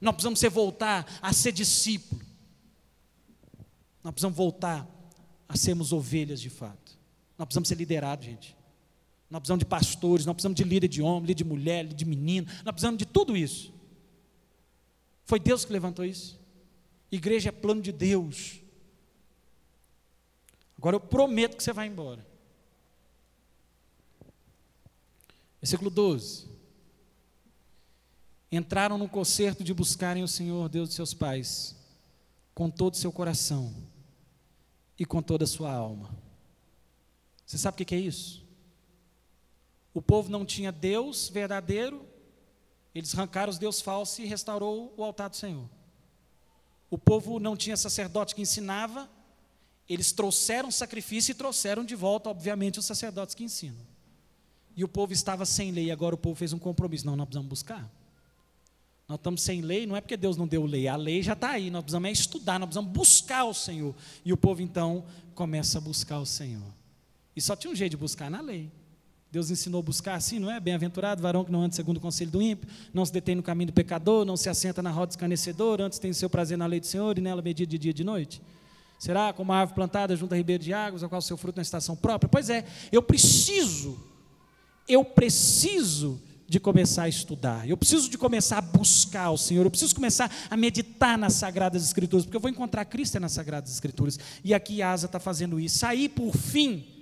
[0.00, 2.20] Nós precisamos ser voltar a ser discípulo.
[4.02, 4.86] Nós precisamos voltar
[5.48, 6.96] a sermos ovelhas de fato.
[7.38, 8.56] Nós precisamos ser liderados, gente.
[9.28, 12.04] Nós precisamos de pastores, nós precisamos de líder de homem, líder de mulher, líder de
[12.04, 13.74] menino, nós precisamos de tudo isso.
[15.24, 16.38] Foi Deus que levantou isso.
[17.10, 18.60] Igreja é plano de Deus.
[20.78, 22.24] Agora eu prometo que você vai embora.
[25.60, 26.46] Versículo 12.
[28.52, 31.74] Entraram no concerto de buscarem o Senhor, Deus de seus pais,
[32.54, 33.74] com todo o seu coração
[34.96, 36.16] e com toda a sua alma.
[37.44, 38.45] Você sabe o que é isso?
[39.96, 42.04] O povo não tinha Deus verdadeiro,
[42.94, 45.66] eles arrancaram os deuses falsos e restaurou o altar do Senhor.
[46.90, 49.08] O povo não tinha sacerdote que ensinava,
[49.88, 53.80] eles trouxeram sacrifício e trouxeram de volta, obviamente, os sacerdotes que ensinam.
[54.76, 57.06] E o povo estava sem lei, agora o povo fez um compromisso.
[57.06, 57.90] Não, nós precisamos buscar.
[59.08, 61.52] Nós estamos sem lei, não é porque Deus não deu lei, a lei já está
[61.52, 63.94] aí, nós precisamos é estudar, nós precisamos buscar o Senhor.
[64.26, 66.70] E o povo então começa a buscar o Senhor.
[67.34, 68.70] E só tinha um jeito de buscar na lei.
[69.36, 70.58] Deus ensinou a buscar assim, não é?
[70.58, 73.66] Bem-aventurado, varão que não anda segundo o conselho do ímpio, não se detém no caminho
[73.66, 76.86] do pecador, não se assenta na roda escarnecedora, antes tem seu prazer na lei do
[76.86, 78.40] Senhor e nela medida de dia e de noite.
[78.98, 81.56] Será como a árvore plantada junto a ribeiro de águas, a qual o seu fruto
[81.56, 82.30] na estação própria?
[82.30, 83.98] Pois é, eu preciso,
[84.88, 86.18] eu preciso
[86.48, 90.34] de começar a estudar, eu preciso de começar a buscar o Senhor, eu preciso começar
[90.48, 94.80] a meditar nas Sagradas Escrituras, porque eu vou encontrar Cristo nas Sagradas Escrituras, e aqui
[94.80, 95.84] Asa está fazendo isso.
[95.84, 96.95] Aí, por fim,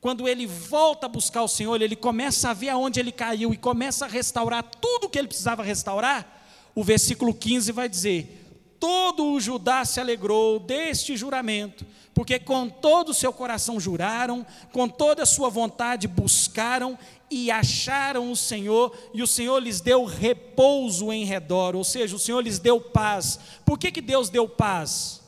[0.00, 3.56] quando ele volta a buscar o Senhor, ele começa a ver aonde ele caiu e
[3.56, 6.26] começa a restaurar tudo o que ele precisava restaurar.
[6.74, 11.84] O versículo 15 vai dizer: Todo o Judá se alegrou deste juramento,
[12.14, 16.96] porque com todo o seu coração juraram, com toda a sua vontade buscaram
[17.28, 22.20] e acharam o Senhor, e o Senhor lhes deu repouso em redor, ou seja, o
[22.20, 23.40] Senhor lhes deu paz.
[23.64, 25.20] Por que, que Deus deu paz?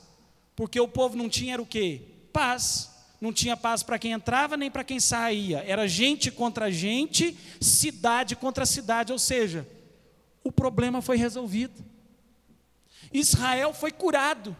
[0.54, 2.02] Porque o povo não tinha o quê?
[2.32, 2.89] Paz
[3.20, 5.62] não tinha paz para quem entrava nem para quem saía.
[5.66, 9.12] Era gente contra gente, cidade contra cidade.
[9.12, 9.68] Ou seja,
[10.42, 11.84] o problema foi resolvido.
[13.12, 14.56] Israel foi curado.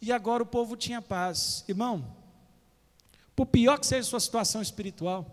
[0.00, 1.64] E agora o povo tinha paz.
[1.66, 2.14] Irmão,
[3.34, 5.26] por pior que seja a sua situação espiritual,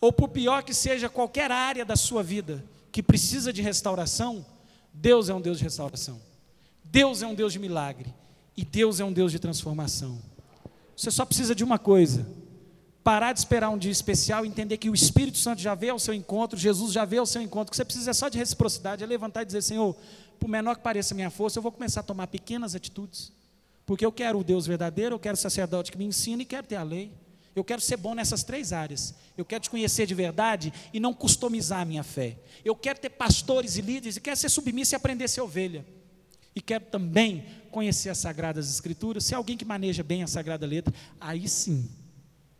[0.00, 4.46] ou por pior que seja qualquer área da sua vida que precisa de restauração,
[4.92, 6.20] Deus é um Deus de restauração.
[6.82, 8.14] Deus é um Deus de milagre.
[8.56, 10.18] E Deus é um Deus de transformação.
[10.98, 12.26] Você só precisa de uma coisa:
[13.04, 16.12] parar de esperar um dia especial, entender que o Espírito Santo já veio ao seu
[16.12, 19.42] encontro, Jesus já veio ao seu encontro, que você precisa só de reciprocidade, é levantar
[19.42, 19.96] e dizer, Senhor,
[20.40, 23.30] por menor que pareça a minha força, eu vou começar a tomar pequenas atitudes,
[23.86, 26.66] porque eu quero o Deus verdadeiro, eu quero o sacerdote que me ensina e quero
[26.66, 27.12] ter a lei.
[27.54, 29.14] Eu quero ser bom nessas três áreas.
[29.36, 32.36] Eu quero te conhecer de verdade e não customizar a minha fé.
[32.64, 35.84] Eu quero ter pastores e líderes e quero ser submisso e aprender a ser ovelha.
[36.54, 39.24] E quero também conhecer as Sagradas Escrituras.
[39.24, 41.88] Se é alguém que maneja bem a Sagrada Letra, aí sim,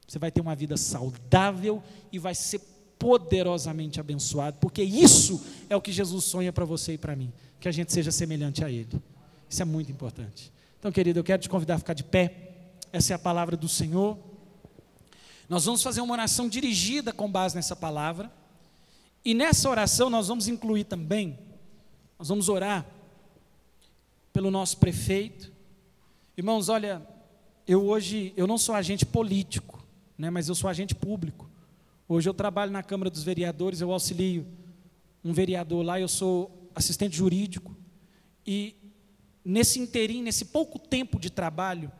[0.06, 1.82] você vai ter uma vida saudável
[2.12, 2.60] e vai ser
[2.98, 7.68] poderosamente abençoado, porque isso é o que Jesus sonha para você e para mim, que
[7.68, 9.00] a gente seja semelhante a Ele.
[9.48, 10.52] Isso é muito importante.
[10.78, 12.52] Então, querido, eu quero te convidar a ficar de pé.
[12.92, 14.18] Essa é a palavra do Senhor.
[15.48, 18.30] Nós vamos fazer uma oração dirigida com base nessa palavra.
[19.24, 21.38] E nessa oração nós vamos incluir também,
[22.18, 22.86] nós vamos orar
[24.32, 25.52] pelo nosso prefeito.
[26.36, 27.06] Irmãos, olha,
[27.66, 29.84] eu hoje, eu não sou agente político,
[30.16, 31.48] né, mas eu sou agente público.
[32.08, 34.46] Hoje eu trabalho na Câmara dos Vereadores, eu auxilio
[35.22, 37.76] um vereador lá, eu sou assistente jurídico.
[38.46, 38.74] E
[39.44, 41.92] nesse inteirinho, nesse pouco tempo de trabalho,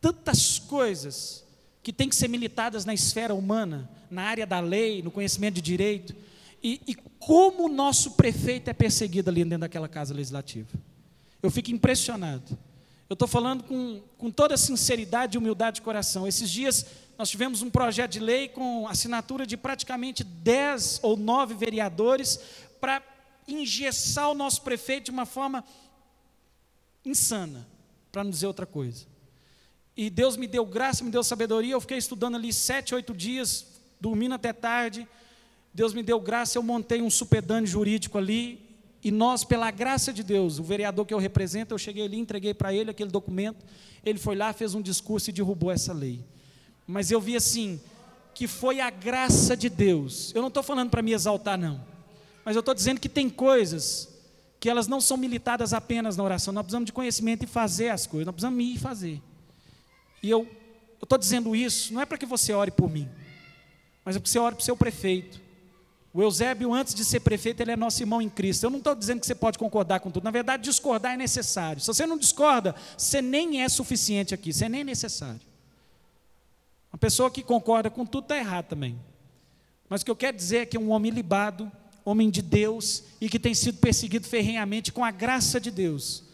[0.00, 1.44] tantas coisas
[1.82, 5.62] que têm que ser militadas na esfera humana, na área da lei, no conhecimento de
[5.62, 6.14] direito,
[6.62, 10.68] e, e como o nosso prefeito é perseguido ali dentro daquela casa legislativa.
[11.42, 12.56] Eu fico impressionado.
[13.10, 16.26] Eu estou falando com, com toda sinceridade e humildade de coração.
[16.26, 16.86] Esses dias
[17.18, 22.40] nós tivemos um projeto de lei com assinatura de praticamente 10 ou 9 vereadores
[22.80, 23.02] para
[23.46, 25.64] engessar o nosso prefeito de uma forma
[27.04, 27.66] insana,
[28.10, 29.04] para não dizer outra coisa.
[29.96, 31.74] E Deus me deu graça, me deu sabedoria.
[31.74, 33.66] Eu fiquei estudando ali sete, oito dias,
[34.00, 35.06] dormindo até tarde.
[35.74, 38.71] Deus me deu graça, eu montei um supedane jurídico ali.
[39.04, 42.54] E nós, pela graça de Deus, o vereador que eu represento, eu cheguei ali, entreguei
[42.54, 43.64] para ele aquele documento.
[44.04, 46.24] Ele foi lá, fez um discurso e derrubou essa lei.
[46.86, 47.80] Mas eu vi assim,
[48.34, 50.32] que foi a graça de Deus.
[50.34, 51.84] Eu não estou falando para me exaltar, não.
[52.44, 54.08] Mas eu estou dizendo que tem coisas
[54.60, 56.54] que elas não são militadas apenas na oração.
[56.54, 58.26] Nós precisamos de conhecimento e fazer as coisas.
[58.26, 59.20] Nós precisamos ir e fazer.
[60.22, 60.48] E eu
[61.02, 63.08] estou dizendo isso, não é para que você ore por mim,
[64.04, 65.41] mas é para que você ore para o seu prefeito.
[66.14, 68.64] O Eusébio, antes de ser prefeito, ele é nosso irmão em Cristo.
[68.64, 70.24] Eu não estou dizendo que você pode concordar com tudo.
[70.24, 71.80] Na verdade, discordar é necessário.
[71.80, 75.40] Se você não discorda, você nem é suficiente aqui, você nem é necessário.
[76.92, 78.98] Uma pessoa que concorda com tudo está errado também.
[79.88, 81.72] Mas o que eu quero dizer é que um homem libado,
[82.04, 86.24] homem de Deus, e que tem sido perseguido ferrenhamente com a graça de Deus.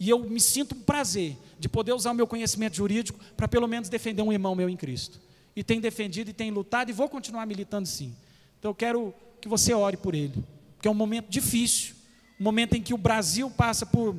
[0.00, 3.66] E eu me sinto um prazer de poder usar o meu conhecimento jurídico para pelo
[3.66, 5.20] menos defender um irmão meu em Cristo.
[5.54, 8.14] E tem defendido e tem lutado e vou continuar militando sim.
[8.58, 10.44] Então eu quero que você ore por ele,
[10.74, 11.94] porque é um momento difícil,
[12.40, 14.16] um momento em que o Brasil passa por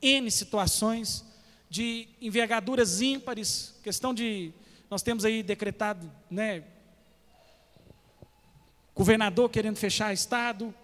[0.00, 1.24] N situações
[1.70, 4.52] de envergaduras ímpares, questão de
[4.90, 6.64] nós temos aí decretado, né,
[8.94, 10.74] governador querendo fechar estado,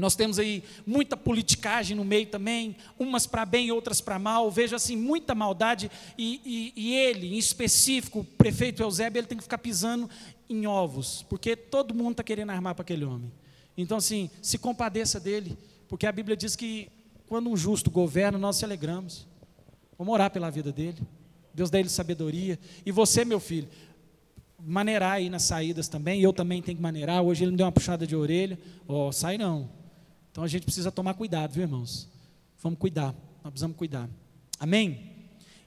[0.00, 4.50] nós temos aí muita politicagem no meio também, umas para bem e outras para mal.
[4.50, 9.36] Vejo assim muita maldade e, e, e, ele, em específico, o prefeito Eusébio, ele tem
[9.36, 10.08] que ficar pisando
[10.50, 13.32] em ovos, porque todo mundo está querendo armar para aquele homem.
[13.76, 15.56] Então, assim, se compadeça dele,
[15.88, 16.90] porque a Bíblia diz que
[17.26, 19.26] quando um justo governa, nós se alegramos.
[19.96, 20.98] Vamos orar pela vida dele.
[21.54, 22.58] Deus dá ele sabedoria.
[22.84, 23.68] E você, meu filho,
[24.58, 26.20] maneirar aí nas saídas também.
[26.20, 27.22] Eu também tenho que maneirar.
[27.22, 28.58] Hoje ele me deu uma puxada de orelha.
[28.88, 29.80] Ó, oh, sai não
[30.30, 32.08] então a gente precisa tomar cuidado, viu, irmãos?
[32.62, 34.08] Vamos cuidar, nós precisamos cuidar.
[34.58, 35.10] Amém?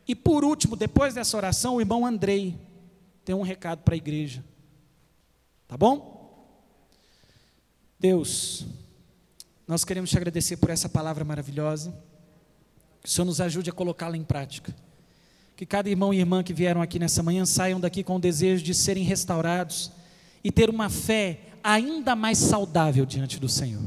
[0.08, 2.56] E por último, depois dessa oração, o irmão Andrei
[3.26, 4.44] tem um recado para a igreja.
[5.74, 6.46] Tá bom?
[8.00, 8.64] Deus,
[9.68, 11.92] nós queremos te agradecer por essa palavra maravilhosa.
[13.02, 14.72] Que o Senhor nos ajude a colocá-la em prática.
[15.56, 18.64] Que cada irmão e irmã que vieram aqui nessa manhã saiam daqui com o desejo
[18.64, 19.92] de serem restaurados
[20.44, 23.82] e ter uma fé ainda mais saudável diante do Senhor.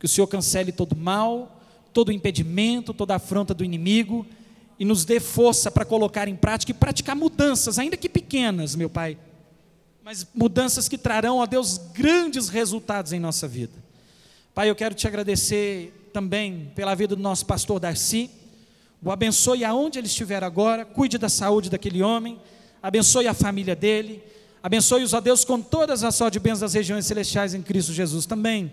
[0.00, 1.62] Que o Senhor cancele todo mal,
[1.92, 4.26] todo impedimento, toda afronta do inimigo
[4.80, 8.90] e nos dê força para colocar em prática e praticar mudanças, ainda que pequenas, meu
[8.90, 9.16] Pai,
[10.04, 13.72] mas mudanças que trarão, a Deus, grandes resultados em nossa vida.
[14.54, 18.30] Pai, eu quero te agradecer também pela vida do nosso pastor Darcy.
[19.02, 22.38] O abençoe aonde ele estiver agora, cuide da saúde daquele homem,
[22.82, 24.22] abençoe a família dele,
[24.62, 28.26] abençoe-os a Deus com todas as sorte de bens das regiões celestiais em Cristo Jesus
[28.26, 28.70] também.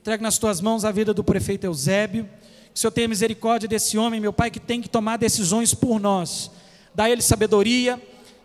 [0.00, 2.24] Entrego nas tuas mãos a vida do prefeito Eusébio.
[2.24, 6.00] Que o Senhor tenha misericórdia desse homem, meu Pai, que tem que tomar decisões por
[6.00, 6.50] nós.
[6.94, 8.00] Dá ele sabedoria,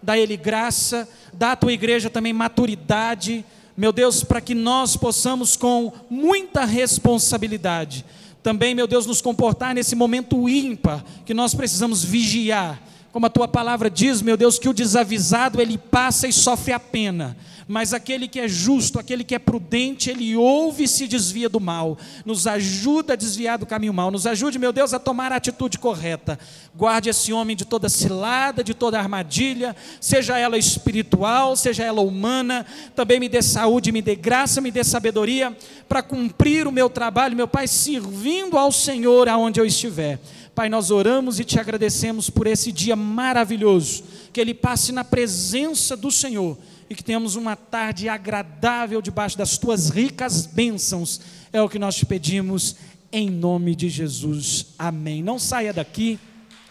[0.06, 3.44] dá ele graça, dá à tua igreja também maturidade,
[3.76, 8.06] meu Deus, para que nós possamos com muita responsabilidade
[8.46, 12.80] também, meu Deus, nos comportar nesse momento ímpar que nós precisamos vigiar.
[13.12, 16.80] Como a tua palavra diz, meu Deus, que o desavisado ele passa e sofre a
[16.80, 17.36] pena,
[17.68, 21.60] mas aquele que é justo, aquele que é prudente, ele ouve e se desvia do
[21.60, 21.98] mal.
[22.24, 24.12] Nos ajuda a desviar do caminho mal.
[24.12, 26.38] Nos ajude, meu Deus, a tomar a atitude correta.
[26.76, 32.66] Guarde esse homem de toda cilada, de toda armadilha, seja ela espiritual, seja ela humana.
[32.96, 35.56] Também me dê saúde, me dê graça, me dê sabedoria
[35.90, 40.20] para cumprir o meu trabalho, meu Pai, servindo ao Senhor aonde eu estiver.
[40.54, 45.98] Pai, nós oramos e te agradecemos por esse dia maravilhoso, que ele passe na presença
[45.98, 46.58] do Senhor
[46.90, 51.22] e que tenhamos uma tarde agradável debaixo das tuas ricas bênçãos.
[51.52, 52.76] É o que nós te pedimos
[53.12, 54.74] em nome de Jesus.
[54.78, 55.24] Amém.
[55.24, 56.20] Não saia daqui.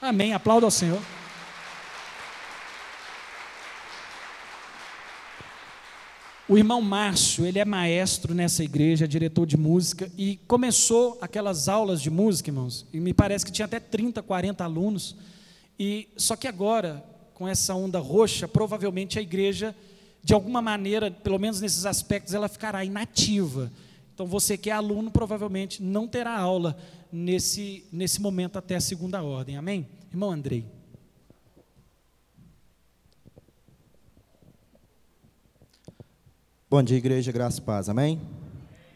[0.01, 0.33] Amém.
[0.33, 1.01] Aplauda ao Senhor.
[6.47, 12.03] O irmão Márcio, ele é maestro nessa igreja, diretor de música, e começou aquelas aulas
[12.03, 15.17] de música, irmãos, e me parece que tinha até 30, 40 alunos,
[15.79, 17.03] e só que agora,
[17.33, 19.75] com essa onda roxa, provavelmente a igreja,
[20.25, 23.71] de alguma maneira, pelo menos nesses aspectos, ela ficará inativa.
[24.15, 26.77] Então você que é aluno, provavelmente não terá aula
[27.13, 29.87] nesse, nesse momento até a segunda ordem, amém?
[30.11, 30.65] Irmão Andrei.
[36.71, 38.19] Bom dia, igreja, graça e paz, amém?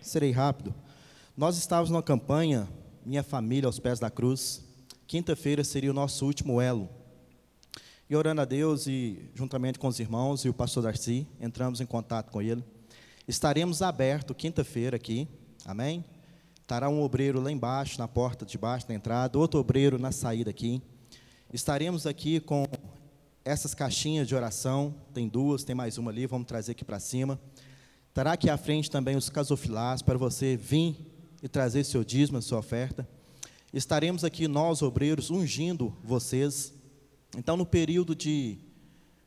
[0.01, 0.75] Serei rápido.
[1.37, 2.67] Nós estávamos numa campanha,
[3.05, 4.65] Minha Família aos Pés da Cruz.
[5.07, 6.89] Quinta-feira seria o nosso último elo.
[8.11, 11.85] E orando a Deus e juntamente com os irmãos e o pastor Darcy, entramos em
[11.85, 12.65] contato com ele.
[13.27, 15.29] Estaremos abertos quinta-feira aqui,
[15.67, 16.03] amém?
[16.63, 20.49] Estará um obreiro lá embaixo, na porta de baixo da entrada, outro obreiro na saída
[20.49, 20.81] aqui.
[21.53, 22.65] Estaremos aqui com
[23.45, 27.39] essas caixinhas de oração, tem duas, tem mais uma ali, vamos trazer aqui para cima.
[28.09, 30.97] Estará aqui à frente também os casofilás para você vir
[31.43, 33.07] e trazer seu dízimo, sua oferta.
[33.71, 36.73] Estaremos aqui nós, obreiros, ungindo vocês.
[37.37, 38.59] Então, no período de.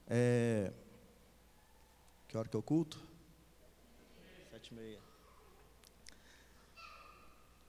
[0.07, 0.71] É,
[2.27, 2.99] que hora que é o culto?
[4.49, 4.99] Sete e meia.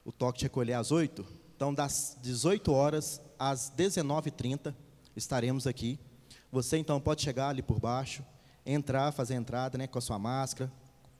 [0.04, 1.26] O toque de recolher às oito.
[1.54, 4.74] Então, das 18 horas às 19h30,
[5.14, 5.98] estaremos aqui.
[6.50, 8.24] Você, então, pode chegar ali por baixo,
[8.64, 10.72] entrar, fazer a entrada né, com a sua máscara,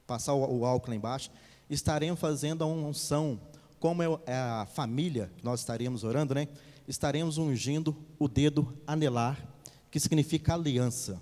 [0.07, 1.31] passar o, o álcool lá embaixo,
[1.71, 3.41] estaremos fazendo a unção,
[3.79, 6.49] como é, é a família que nós estaremos orando, né?
[6.87, 9.39] Estaremos ungindo o dedo anelar,
[9.91, 11.21] que significa aliança.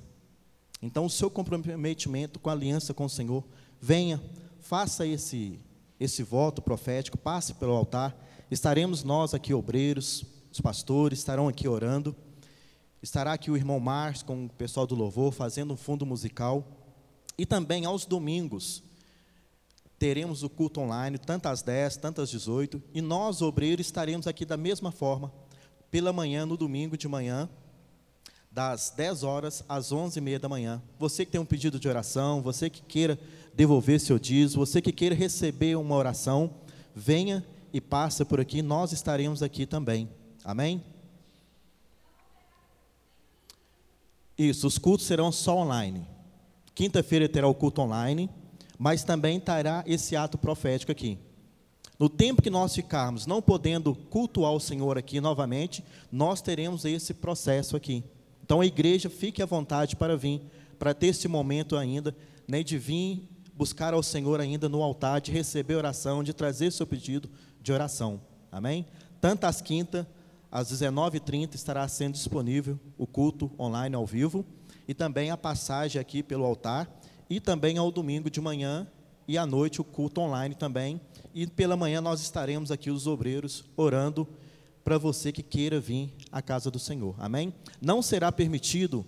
[0.83, 3.45] Então, o seu comprometimento com a aliança com o Senhor,
[3.81, 4.21] venha,
[4.61, 5.59] faça esse,
[5.99, 8.17] esse voto profético, passe pelo altar.
[8.51, 12.17] Estaremos nós aqui, obreiros, os pastores, estarão aqui orando.
[13.03, 16.67] Estará aqui o irmão Márcio com o pessoal do louvor, fazendo um fundo musical.
[17.37, 18.83] E também aos domingos
[19.99, 24.47] teremos o culto online, tanto às 10, tanto às 18, e nós, obreiros, estaremos aqui
[24.47, 25.31] da mesma forma,
[25.91, 27.49] pela manhã, no domingo de manhã,
[28.51, 30.83] das 10 horas às 11 e meia da manhã.
[30.99, 33.19] Você que tem um pedido de oração, você que queira
[33.55, 36.51] devolver seu dízimo, você que queira receber uma oração,
[36.95, 40.09] venha e passe por aqui, nós estaremos aqui também.
[40.45, 40.83] Amém?
[44.37, 46.07] Isso, os cultos serão só online.
[46.75, 48.31] Quinta-feira terá o culto online,
[48.79, 51.19] mas também terá esse ato profético aqui.
[52.01, 57.13] No tempo que nós ficarmos não podendo cultuar o Senhor aqui novamente, nós teremos esse
[57.13, 58.03] processo aqui.
[58.43, 60.41] Então a igreja fique à vontade para vir,
[60.79, 62.17] para ter esse momento ainda,
[62.49, 66.87] né, de vir buscar ao Senhor ainda no altar, de receber oração, de trazer seu
[66.87, 67.29] pedido
[67.61, 68.19] de oração.
[68.51, 68.87] Amém?
[69.21, 70.07] Tanto às quintas,
[70.51, 74.43] às 19h30 estará sendo disponível o culto online ao vivo
[74.89, 76.91] e também a passagem aqui pelo altar,
[77.29, 78.89] e também ao domingo de manhã
[79.29, 80.99] e à noite o culto online também.
[81.35, 84.27] E pela manhã nós estaremos aqui, os obreiros, orando
[84.85, 87.15] para você que queira vir à casa do Senhor.
[87.19, 87.55] Amém?
[87.81, 89.05] Não será permitido,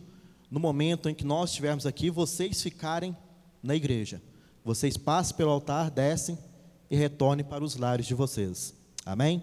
[0.51, 3.17] no momento em que nós estivermos aqui, vocês ficarem
[3.63, 4.23] na igreja.
[4.65, 6.39] Vocês passem pelo altar, descem
[6.91, 8.75] e retornem para os lares de vocês.
[9.05, 9.43] Amém?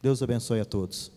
[0.00, 1.12] Deus abençoe a todos.